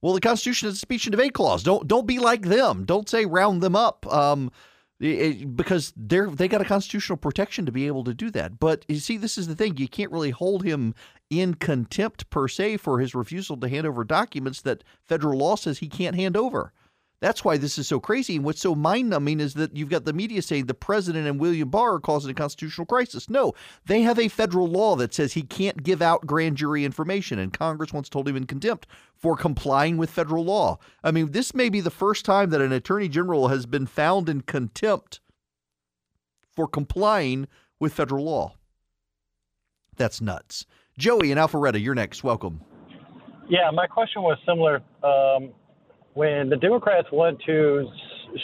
[0.00, 1.62] well, the Constitution has a speech and debate clause.
[1.62, 2.84] Don't don't be like them.
[2.84, 4.06] Don't say round them up.
[4.12, 4.50] Um,
[5.00, 8.58] it- because they're they got a constitutional protection to be able to do that.
[8.58, 10.94] But you see, this is the thing: you can't really hold him
[11.28, 15.78] in contempt per se for his refusal to hand over documents that federal law says
[15.78, 16.72] he can't hand over.
[17.22, 18.34] That's why this is so crazy.
[18.34, 21.38] And what's so mind numbing is that you've got the media saying the president and
[21.38, 23.30] William Barr are causing a constitutional crisis.
[23.30, 23.52] No,
[23.86, 27.52] they have a federal law that says he can't give out grand jury information, and
[27.52, 30.80] Congress once told him in contempt for complying with federal law.
[31.04, 34.28] I mean, this may be the first time that an attorney general has been found
[34.28, 35.20] in contempt
[36.50, 37.46] for complying
[37.78, 38.56] with federal law.
[39.96, 40.66] That's nuts.
[40.98, 42.24] Joey and Alpharetta, you're next.
[42.24, 42.62] Welcome.
[43.48, 44.82] Yeah, my question was similar.
[45.04, 45.52] Um,
[46.14, 47.86] when the Democrats want to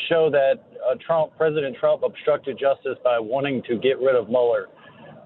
[0.09, 0.55] show that
[0.89, 4.67] uh, Trump, President Trump, obstructed justice by wanting to get rid of Mueller,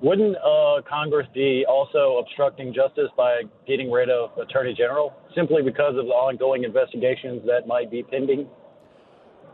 [0.03, 5.97] wouldn't uh, Congress be also obstructing justice by getting rid of Attorney General simply because
[5.97, 8.49] of the ongoing investigations that might be pending?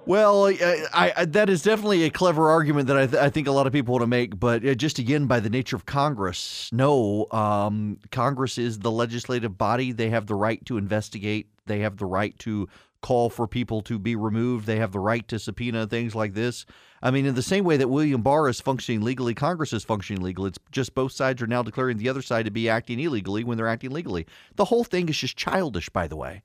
[0.07, 3.47] Well, I, I, I- that is definitely a clever argument that I, th- I think
[3.47, 4.41] a lot of people want to make.
[4.41, 9.59] But uh, just again, by the nature of Congress, no, um, Congress is the legislative
[9.59, 9.93] body.
[9.93, 11.49] They have the right to investigate.
[11.69, 12.69] They have the right to
[13.01, 14.67] call for people to be removed.
[14.67, 16.67] They have the right to subpoena things like this.
[17.01, 20.23] I mean, in the same way that William Barr is functioning legally, Congress is functioning
[20.23, 20.49] legally.
[20.49, 23.57] It's just both sides are now declaring the other side to be acting illegally when
[23.57, 24.27] they're acting legally.
[24.57, 26.43] The whole thing is just childish, by the way.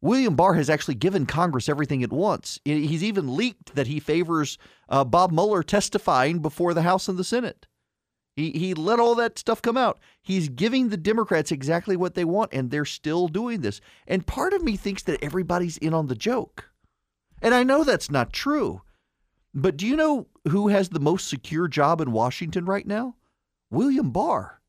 [0.00, 2.60] William Barr has actually given Congress everything it wants.
[2.64, 7.24] He's even leaked that he favors uh, Bob Mueller testifying before the House and the
[7.24, 7.66] Senate.
[8.36, 10.00] He, he let all that stuff come out.
[10.20, 13.80] He's giving the Democrats exactly what they want, and they're still doing this.
[14.08, 16.70] And part of me thinks that everybody's in on the joke.
[17.40, 18.82] And I know that's not true.
[19.54, 23.14] But do you know who has the most secure job in Washington right now?
[23.70, 24.60] William Barr.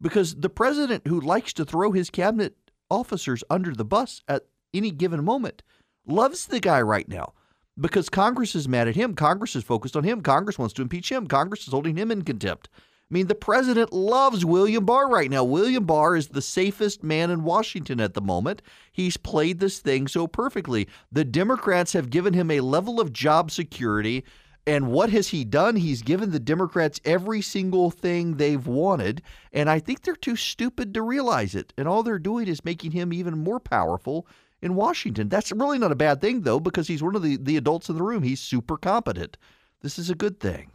[0.00, 2.56] Because the president who likes to throw his cabinet
[2.90, 5.62] officers under the bus at any given moment
[6.04, 7.34] loves the guy right now
[7.80, 9.14] because Congress is mad at him.
[9.14, 10.20] Congress is focused on him.
[10.20, 11.26] Congress wants to impeach him.
[11.26, 12.68] Congress is holding him in contempt.
[12.74, 15.44] I mean, the president loves William Barr right now.
[15.44, 18.62] William Barr is the safest man in Washington at the moment.
[18.90, 20.88] He's played this thing so perfectly.
[21.10, 24.24] The Democrats have given him a level of job security.
[24.66, 25.76] And what has he done?
[25.76, 29.20] He's given the Democrats every single thing they've wanted.
[29.52, 31.74] And I think they're too stupid to realize it.
[31.76, 34.26] And all they're doing is making him even more powerful
[34.62, 35.28] in Washington.
[35.28, 37.96] That's really not a bad thing, though, because he's one of the, the adults in
[37.96, 38.22] the room.
[38.22, 39.36] He's super competent.
[39.82, 40.70] This is a good thing.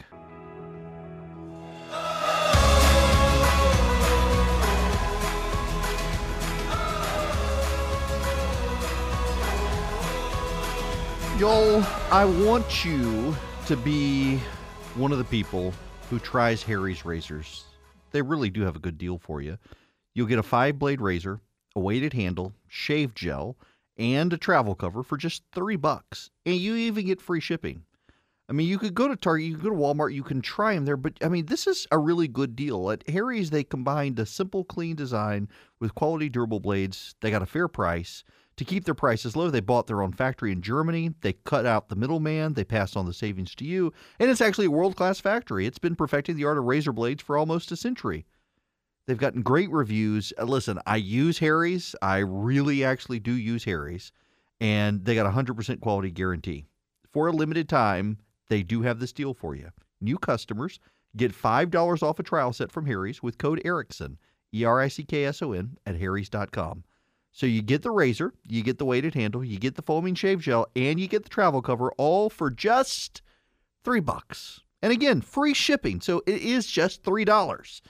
[11.39, 13.35] Y'all, I want you
[13.67, 14.37] to be
[14.95, 15.71] one of the people
[16.09, 17.65] who tries Harry's razors.
[18.11, 19.57] They really do have a good deal for you.
[20.15, 21.39] You'll get a five blade razor,
[21.75, 23.55] a weighted handle, shave gel,
[23.97, 26.29] and a travel cover for just three bucks.
[26.45, 27.83] And you even get free shipping.
[28.49, 30.73] I mean, you could go to Target, you could go to Walmart, you can try
[30.73, 32.89] them there, but I mean, this is a really good deal.
[32.89, 35.49] At Harry's, they combined a simple, clean design
[35.81, 37.13] with quality, durable blades.
[37.19, 38.23] They got a fair price.
[38.55, 41.13] To keep their prices low, they bought their own factory in Germany.
[41.21, 42.53] They cut out the middleman.
[42.53, 43.93] They passed on the savings to you.
[44.17, 45.67] And it's actually a world class factory.
[45.67, 48.25] It's been perfecting the art of razor blades for almost a century.
[49.07, 50.33] They've gotten great reviews.
[50.37, 51.95] Uh, Listen, I use Harry's.
[52.01, 54.11] I really actually do use Harry's.
[54.59, 56.65] And they got a 100% quality guarantee.
[57.11, 58.17] For a limited time,
[58.49, 59.69] they do have this deal for you.
[60.01, 60.79] New customers
[61.15, 64.17] get $5 off a trial set from Harry's with code Erickson,
[64.53, 66.83] E R I C K S O N, at Harry's.com.
[67.31, 70.41] So you get the razor, you get the weighted handle, you get the foaming shave
[70.41, 73.21] gel, and you get the travel cover all for just
[73.83, 74.61] three bucks.
[74.81, 76.01] And again, free shipping.
[76.01, 77.81] So it is just three dollars.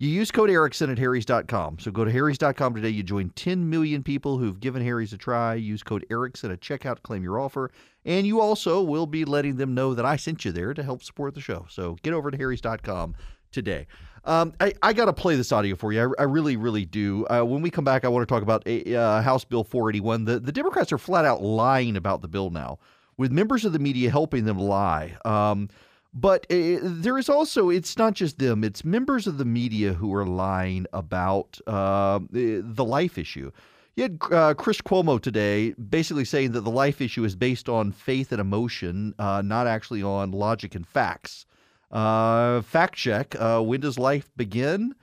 [0.00, 1.80] You use code Erickson at Harry's.com.
[1.80, 2.90] So go to Harry's.com today.
[2.90, 5.54] You join 10 million people who've given Harry's a try.
[5.54, 7.72] Use code Erickson at checkout to claim your offer.
[8.04, 11.02] And you also will be letting them know that I sent you there to help
[11.02, 11.66] support the show.
[11.68, 13.16] So get over to Harry's.com
[13.50, 13.88] today.
[14.24, 16.14] Um, I, I got to play this audio for you.
[16.16, 17.26] I, I really, really do.
[17.26, 20.26] Uh, when we come back, I want to talk about a, uh, House Bill 481.
[20.26, 22.78] The, the Democrats are flat out lying about the bill now,
[23.16, 25.16] with members of the media helping them lie.
[25.24, 25.68] Um,
[26.14, 30.14] But uh, there is also, it's not just them, it's members of the media who
[30.14, 33.50] are lying about uh, the life issue.
[33.96, 37.92] You had uh, Chris Cuomo today basically saying that the life issue is based on
[37.92, 41.46] faith and emotion, uh, not actually on logic and facts.
[41.90, 44.94] Uh, fact check uh, when does life begin?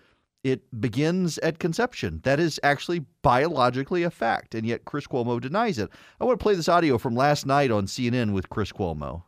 [0.43, 2.21] It begins at conception.
[2.23, 5.89] That is actually biologically a fact, and yet Chris Cuomo denies it.
[6.21, 9.23] I want to play this audio from last night on CNN with Chris Cuomo.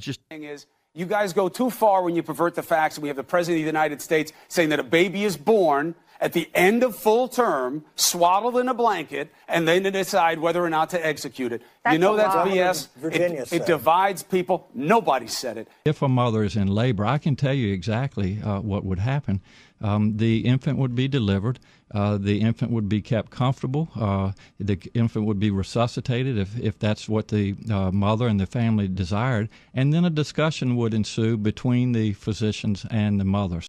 [0.00, 2.98] Just thing is you guys go too far when you pervert the facts.
[2.98, 6.32] We have the President of the United States saying that a baby is born at
[6.32, 10.70] the end of full term, swaddled in a blanket, and then to decide whether or
[10.70, 11.62] not to execute it.
[11.84, 12.48] That's you know that's lie.
[12.48, 12.88] BS.
[12.96, 14.68] Virginia it, it divides people.
[14.74, 15.68] Nobody said it.
[15.84, 19.40] If a mother is in labor, I can tell you exactly uh, what would happen.
[19.80, 21.60] Um, the infant would be delivered.
[21.94, 23.88] Uh, the infant would be kept comfortable.
[23.94, 28.46] Uh, the infant would be resuscitated if, if that's what the uh, mother and the
[28.46, 29.48] family desired.
[29.72, 33.68] And then a discussion would ensue between the physicians and the mothers.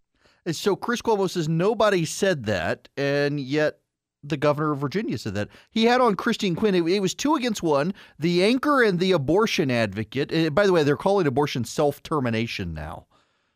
[0.57, 3.79] So Chris Cuomo says nobody said that, and yet
[4.23, 5.49] the governor of Virginia said that.
[5.71, 6.75] He had on Christine Quinn.
[6.75, 7.93] It, it was two against one.
[8.17, 10.31] The anchor and the abortion advocate.
[10.31, 13.05] And by the way, they're calling abortion self termination now.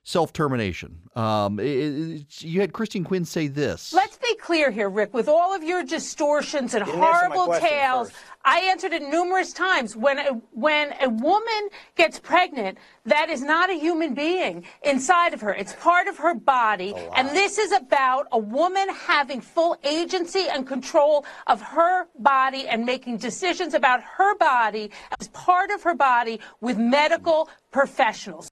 [0.05, 0.99] Self termination.
[1.15, 3.93] Um, it, it, you had Christine Quinn say this.
[3.93, 5.13] Let's be clear here, Rick.
[5.13, 8.23] With all of your distortions and You didn't answer my horrible tales, first.
[8.43, 9.95] I answered it numerous times.
[9.95, 15.39] When a, when a woman gets pregnant, that is not a human being inside of
[15.39, 15.53] her.
[15.53, 16.93] It's part of her body.
[17.15, 22.85] And this is about a woman having full agency and control of her body and
[22.85, 28.49] making decisions about her body as part of her body with medical professionals.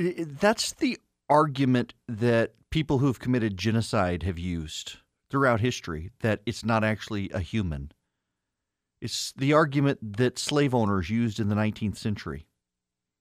[0.00, 0.98] That's the
[1.28, 4.96] argument that people who've committed genocide have used
[5.30, 7.92] throughout history that it's not actually a human.
[9.00, 12.46] It's the argument that slave owners used in the 19th century.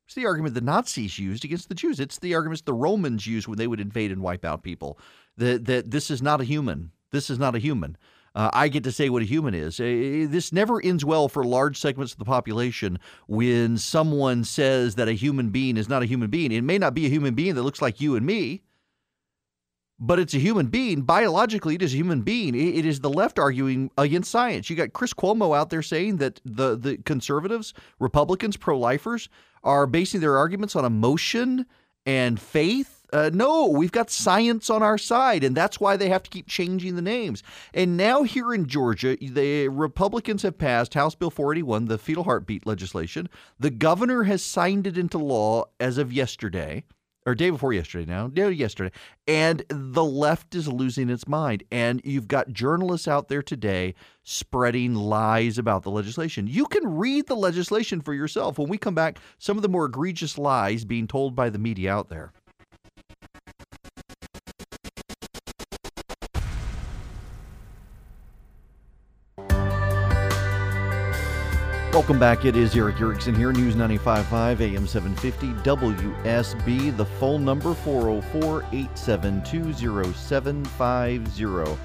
[0.05, 1.99] It's the argument the Nazis used against the Jews.
[1.99, 4.97] It's the arguments the Romans used when they would invade and wipe out people.
[5.37, 6.91] That that this is not a human.
[7.11, 7.95] This is not a human.
[8.35, 9.79] Uh, I get to say what a human is.
[9.79, 15.07] Uh, this never ends well for large segments of the population when someone says that
[15.07, 16.51] a human being is not a human being.
[16.51, 18.61] It may not be a human being that looks like you and me,
[19.99, 21.01] but it's a human being.
[21.01, 22.55] Biologically, it is a human being.
[22.55, 24.69] It, is the left arguing against science.
[24.69, 29.27] You got Chris Cuomo out there saying that the, the conservatives, Republicans, pro lifers
[29.63, 31.65] are basing their arguments on emotion
[32.05, 32.98] and faith.
[33.11, 36.47] Uh, no, we've got science on our side, and that's why they have to keep
[36.47, 37.43] changing the names.
[37.73, 42.67] And now, here in Georgia, the Republicans have passed House Bill 481, the fetal heartbeat
[42.67, 43.29] legislation.
[43.59, 46.83] The governor has signed it into law as of yesterday
[47.25, 48.91] or day before yesterday now, no, yesterday,
[49.27, 51.63] and the left is losing its mind.
[51.71, 53.93] And you've got journalists out there today
[54.23, 56.47] spreading lies about the legislation.
[56.47, 58.57] You can read the legislation for yourself.
[58.57, 61.93] When we come back, some of the more egregious lies being told by the media
[61.93, 62.31] out there.
[71.99, 72.45] Welcome back.
[72.45, 76.95] It is Erick Erickson here, News 95.5 AM 750 WSB.
[76.95, 81.77] The phone number 404 872 0750.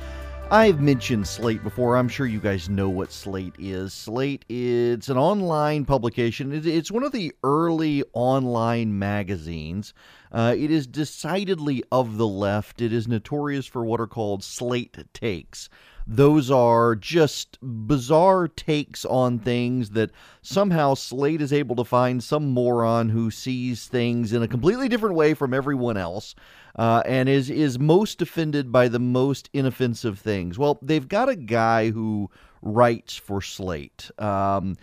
[0.53, 1.97] I've mentioned Slate before.
[1.97, 3.93] I'm sure you guys know what Slate is.
[3.93, 6.53] Slate it's an online publication.
[6.65, 9.95] It's one of the early online magazines.
[10.31, 12.81] Uh, it is decidedly of the left.
[12.81, 15.69] It is notorious for what are called Slate takes.
[16.07, 20.11] Those are just bizarre takes on things that
[20.43, 25.15] somehow Slate is able to find some moron who sees things in a completely different
[25.15, 26.35] way from everyone else
[26.77, 30.59] uh, and is is most offended by the most inoffensive things.
[30.59, 32.31] Well, they've got a guy who
[32.61, 34.11] writes for Slate.
[34.19, 34.77] Um,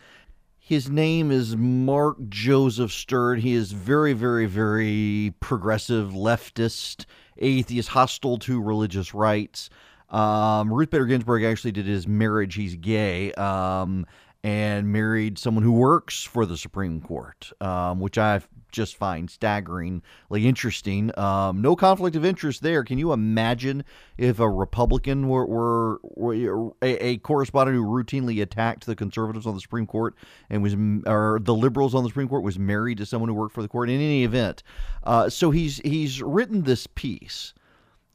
[0.58, 3.42] his name is Mark Joseph Stern.
[3.42, 7.06] He is very, very, very progressive, leftist,
[7.38, 9.70] atheist, hostile to religious rights.
[10.12, 12.56] Um, Ruth Bader Ginsburg actually did his marriage.
[12.56, 13.32] He's gay.
[13.34, 14.06] Um,
[14.44, 18.42] and married someone who works for the Supreme Court, um, which I
[18.72, 20.02] just find staggeringly
[20.32, 21.18] interesting.
[21.20, 22.84] Um, no conflict of interest there.
[22.84, 23.84] Can you imagine
[24.18, 29.54] if a Republican were, were, were a, a correspondent who routinely attacked the conservatives on
[29.54, 30.16] the Supreme Court
[30.50, 33.54] and was, or the liberals on the Supreme Court was married to someone who worked
[33.54, 33.90] for the court?
[33.90, 34.64] In any event,
[35.04, 37.54] uh, so he's he's written this piece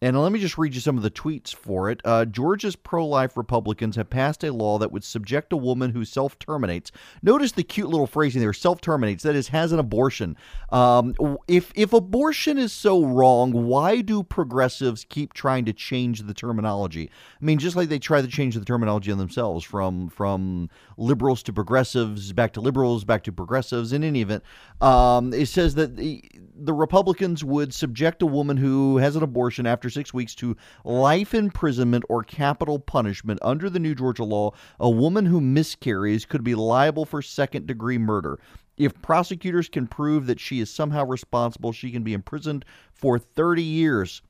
[0.02, 2.02] And let me just read you some of the tweets for it.
[2.04, 6.04] Uh, Georgia's pro life Republicans have passed a law that would subject a woman who
[6.04, 6.92] self terminates.
[7.22, 10.36] Notice the cute little phrasing there self terminates, that is, has an abortion.
[10.70, 11.14] Um,
[11.48, 17.10] if, if abortion is so wrong, why do progressives keep trying to change the terminology?
[17.40, 20.68] I mean, just like they try to change the terminology on themselves from, from
[20.98, 23.94] liberals to progressives, back to liberals, back to progressives.
[23.94, 24.42] In any event,
[24.82, 26.22] um, it says that the,
[26.54, 31.34] the Republicans would subject a woman who has an abortion after six weeks to life
[31.34, 33.38] imprisonment or capital punishment.
[33.42, 37.98] Under the new Georgia law, a woman who miscarries could be liable for second degree
[37.98, 38.38] murder.
[38.76, 43.62] If prosecutors can prove that she is somehow responsible, she can be imprisoned for 30
[43.62, 44.22] years.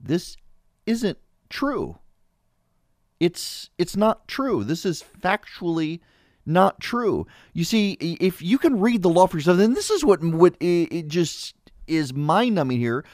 [0.00, 0.36] This
[0.86, 1.18] isn't
[1.50, 1.98] true.
[3.20, 4.64] It's it's not true.
[4.64, 6.00] This is factually
[6.46, 7.26] not true.
[7.52, 10.56] You see, if you can read the law for yourself, then this is what what
[10.60, 11.54] it just
[11.86, 13.04] is mind numbing here.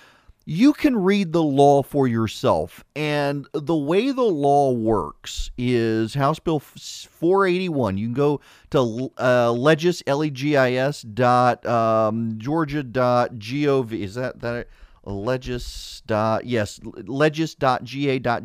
[0.47, 6.39] You can read the law for yourself, and the way the law works is House
[6.39, 7.97] Bill 481.
[7.97, 8.41] You can go
[8.71, 13.93] to uh, legis l e g i s dot um, georgia dot gov.
[13.93, 14.69] Is that that
[15.07, 18.43] legis dot yes legis dot ga dot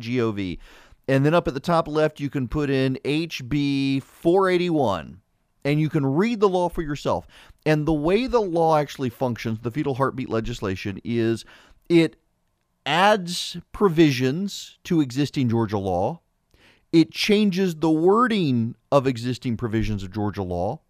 [1.10, 5.20] and then up at the top left, you can put in HB 481
[5.64, 7.26] and you can read the law for yourself.
[7.66, 11.44] And the way the law actually functions, the fetal heartbeat legislation, is
[11.90, 12.16] it
[12.86, 16.20] adds provisions to existing Georgia law,
[16.92, 20.80] it changes the wording of existing provisions of Georgia law,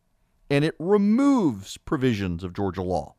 [0.51, 3.15] and it removes provisions of Georgia law.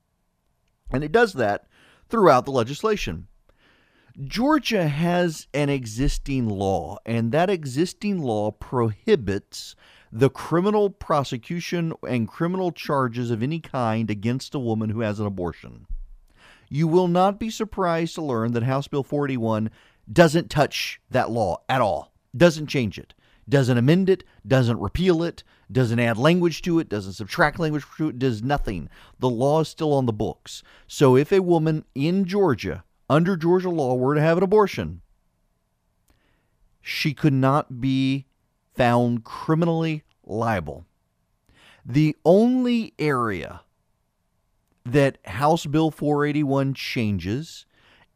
[0.91, 1.65] And it does that
[2.07, 3.27] throughout the legislation.
[4.21, 9.75] Georgia has an existing law, and that existing law prohibits
[10.11, 15.25] the criminal prosecution and criminal charges of any kind against a woman who has an
[15.25, 15.87] abortion.
[16.73, 19.69] You will not be surprised to learn that House Bill 41
[20.09, 23.13] doesn't touch that law at all, doesn't change it,
[23.49, 28.07] doesn't amend it, doesn't repeal it, doesn't add language to it, doesn't subtract language to
[28.07, 28.87] it, does nothing.
[29.19, 30.63] The law is still on the books.
[30.87, 35.01] So if a woman in Georgia under Georgia law were to have an abortion,
[36.79, 38.27] she could not be
[38.73, 40.85] found criminally liable.
[41.85, 43.59] The only area
[44.85, 47.65] that House Bill 481 changes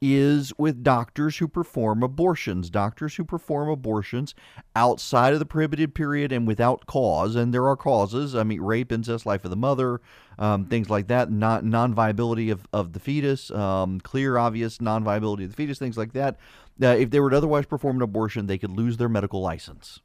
[0.02, 2.70] is with doctors who perform abortions.
[2.70, 4.36] Doctors who perform abortions
[4.76, 8.36] outside of the prohibited period and without cause, and there are causes.
[8.36, 10.02] I mean, rape, incest, life of the mother,
[10.38, 11.32] um, things like that.
[11.32, 15.80] Not non viability of, of the fetus, um, clear, obvious non viability of the fetus,
[15.80, 16.38] things like that.
[16.82, 20.02] Uh, if they to otherwise perform an abortion, they could lose their medical license.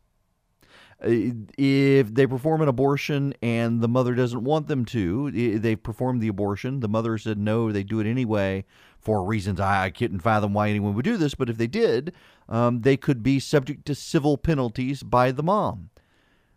[1.03, 6.29] If they perform an abortion and the mother doesn't want them to, they perform the
[6.29, 6.81] abortion.
[6.81, 8.65] The mother said no, they do it anyway
[9.01, 11.35] for reasons I, I couldn't fathom why anyone would do this.
[11.35, 12.13] But if they did,
[12.49, 15.91] um, they could be subject to civil penalties by the mom.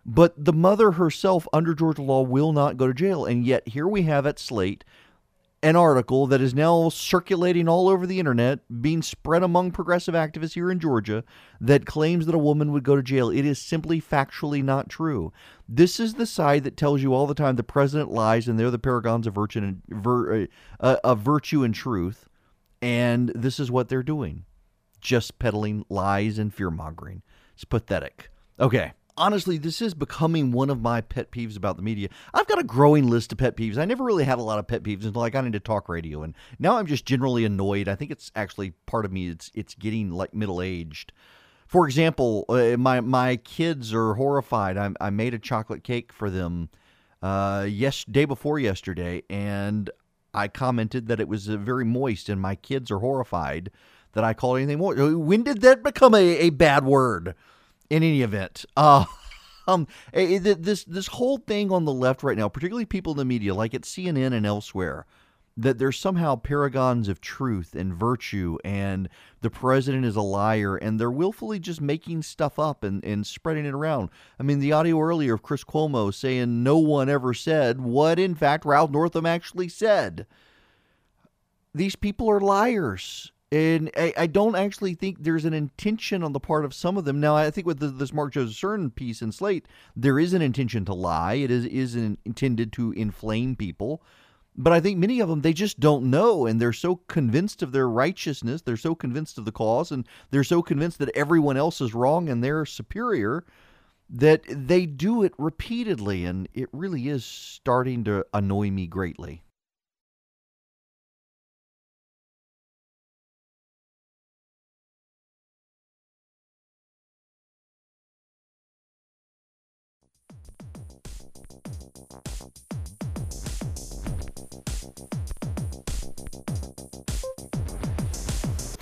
[0.05, 3.25] But the mother herself, under Georgia law, will not go to jail.
[3.25, 4.83] And yet, here we have at Slate
[5.63, 10.53] an article that is now circulating all over the internet, being spread among progressive activists
[10.53, 11.23] here in Georgia,
[11.61, 13.29] that claims that a woman would go to jail.
[13.29, 15.31] It is simply factually not true.
[15.67, 18.69] This is the side that tells you all the time the president lies and they're
[18.69, 20.49] the paragons of virtue and, vir,
[20.81, 22.27] uh, of virtue and truth.
[22.81, 24.43] And this is what they're doing
[24.99, 27.23] just peddling lies and fear mongering.
[27.55, 28.29] It's pathetic.
[28.59, 32.09] Okay honestly, this is becoming one of my pet peeves about the media.
[32.33, 33.77] I've got a growing list of pet peeves.
[33.77, 36.23] I never really had a lot of pet peeves until I got into talk radio,
[36.23, 37.87] and now I'm just generally annoyed.
[37.87, 39.29] I think it's actually part of me.
[39.29, 41.11] It's it's getting like middle aged.
[41.67, 44.77] For example, uh, my my kids are horrified.
[44.77, 46.69] I, I made a chocolate cake for them
[47.21, 49.89] uh, yes day before yesterday, and
[50.33, 53.71] I commented that it was uh, very moist, and my kids are horrified
[54.13, 54.95] that I called anything more.
[54.95, 57.35] When did that become a, a bad word?
[57.89, 59.05] In any event, uh,
[59.67, 63.25] um, eh, this this whole thing on the left right now, particularly people in the
[63.25, 65.05] media, like at CNN and elsewhere,
[65.55, 69.07] that they're somehow paragons of truth and virtue, and
[69.41, 73.65] the president is a liar, and they're willfully just making stuff up and, and spreading
[73.65, 74.09] it around.
[74.39, 78.35] I mean, the audio earlier of Chris Cuomo saying no one ever said what, in
[78.35, 80.25] fact, Ralph Northam actually said.
[81.75, 83.32] These people are liars.
[83.53, 87.05] And I, I, don't actually think there's an intention on the part of some of
[87.05, 87.19] them.
[87.19, 90.41] Now, I think with the, this Mark Joseph Stern piece in Slate, there is an
[90.41, 91.35] intention to lie.
[91.35, 94.01] It is is intended to inflame people.
[94.55, 97.73] But I think many of them they just don't know, and they're so convinced of
[97.73, 101.79] their righteousness, they're so convinced of the cause, and they're so convinced that everyone else
[101.79, 103.45] is wrong and they're superior
[104.09, 109.43] that they do it repeatedly, and it really is starting to annoy me greatly.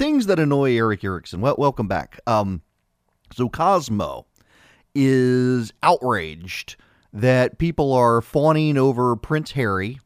[0.01, 1.41] Things that annoy Erick Erickson.
[1.41, 2.19] Well, welcome back.
[2.25, 2.63] Um,
[3.35, 4.25] so Cosmo
[4.95, 6.75] is outraged
[7.13, 9.99] that people are fawning over Prince Harry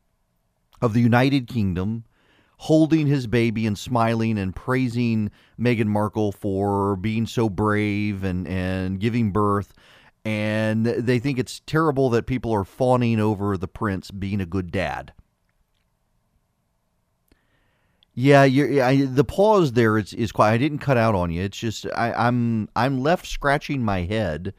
[0.81, 2.03] of the United Kingdom
[2.57, 8.99] holding his baby and smiling and praising Meghan Markle for being so brave and, and
[8.99, 9.71] giving birth.
[10.25, 14.73] And they think it's terrible that people are fawning over the prince being a good
[14.73, 15.13] dad.
[18.17, 20.53] Yeah, I, the pause there is, is quite.
[20.53, 21.43] I didn't cut out on you.
[21.43, 24.53] It's just I, I'm I'm left scratching my head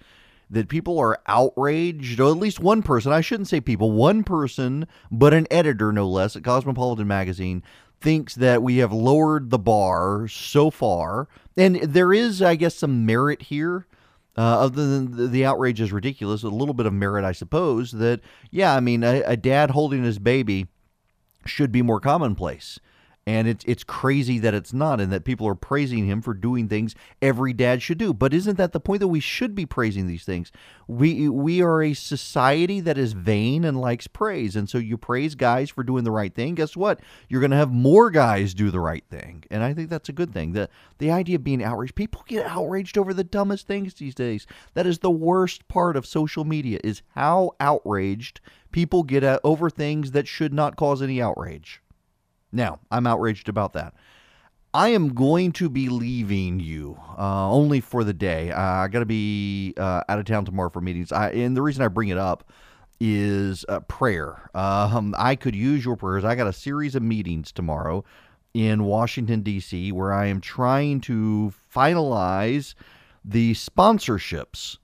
[0.50, 3.12] that people are outraged, or at least one person.
[3.12, 3.92] I shouldn't say people.
[3.92, 7.62] One person, but an editor no less at Cosmopolitan magazine
[7.98, 11.26] thinks that we have lowered the bar so far,
[11.56, 13.86] and there is, I guess, some merit here.
[14.38, 17.92] Uh, other than the, the outrage is ridiculous, a little bit of merit, I suppose.
[17.92, 20.66] That yeah, I mean, a, a dad holding his baby
[21.46, 22.78] should be more commonplace.
[23.28, 26.68] And it's it's crazy that it's not, and that people are praising him for doing
[26.68, 28.14] things every dad should do.
[28.14, 30.52] But isn't that the point that we should be praising these things?
[30.86, 35.34] We we are a society that is vain and likes praise, and so you praise
[35.34, 36.54] guys for doing the right thing.
[36.54, 37.00] Guess what?
[37.28, 40.12] You're going to have more guys do the right thing, and I think that's a
[40.12, 40.52] good thing.
[40.52, 40.68] The
[40.98, 44.46] the idea of being outraged, people get outraged over the dumbest things these days.
[44.74, 50.12] That is the worst part of social media is how outraged people get over things
[50.12, 51.82] that should not cause any outrage.
[52.56, 53.94] Now, I'm outraged about that.
[54.72, 58.50] I am going to be leaving you uh, only for the day.
[58.50, 61.12] Uh, I got to be uh, out of town tomorrow for meetings.
[61.12, 62.50] I, and the reason I bring it up
[62.98, 64.50] is uh, prayer.
[64.54, 66.24] Um, I could use your prayers.
[66.24, 68.04] I got a series of meetings tomorrow
[68.54, 72.74] in Washington, D.C., where I am trying to finalize
[73.24, 74.78] the sponsorships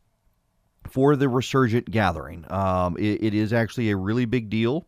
[0.89, 2.45] for the Resurgent Gathering.
[2.51, 4.87] Um, it, it is actually a really big deal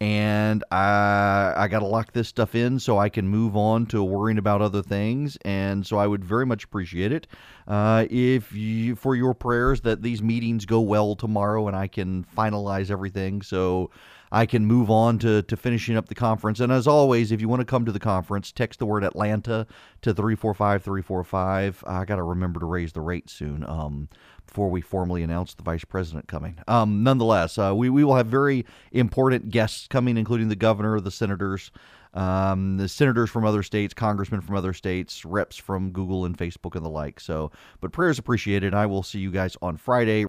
[0.00, 4.02] and I I got to lock this stuff in so I can move on to
[4.02, 5.36] worrying about other things.
[5.44, 7.26] And so I would very much appreciate it
[7.66, 12.24] uh, if you for your prayers that these meetings go well tomorrow and I can
[12.36, 13.90] finalize everything so
[14.30, 16.60] I can move on to to finishing up the conference.
[16.60, 19.66] And as always, if you want to come to the conference, text the word Atlanta
[20.02, 21.82] to three four five three four five.
[21.86, 23.64] I got to remember to raise the rate soon.
[23.64, 24.08] Um,
[24.48, 26.58] before we formally announce the vice president coming.
[26.66, 31.10] Um, nonetheless, uh, we, we will have very important guests coming, including the governor, the
[31.10, 31.70] senators,
[32.14, 36.74] um, the senators from other states, congressmen from other states, reps from Google and Facebook
[36.74, 37.20] and the like.
[37.20, 38.74] So, but prayers appreciated.
[38.74, 40.24] I will see you guys on Friday.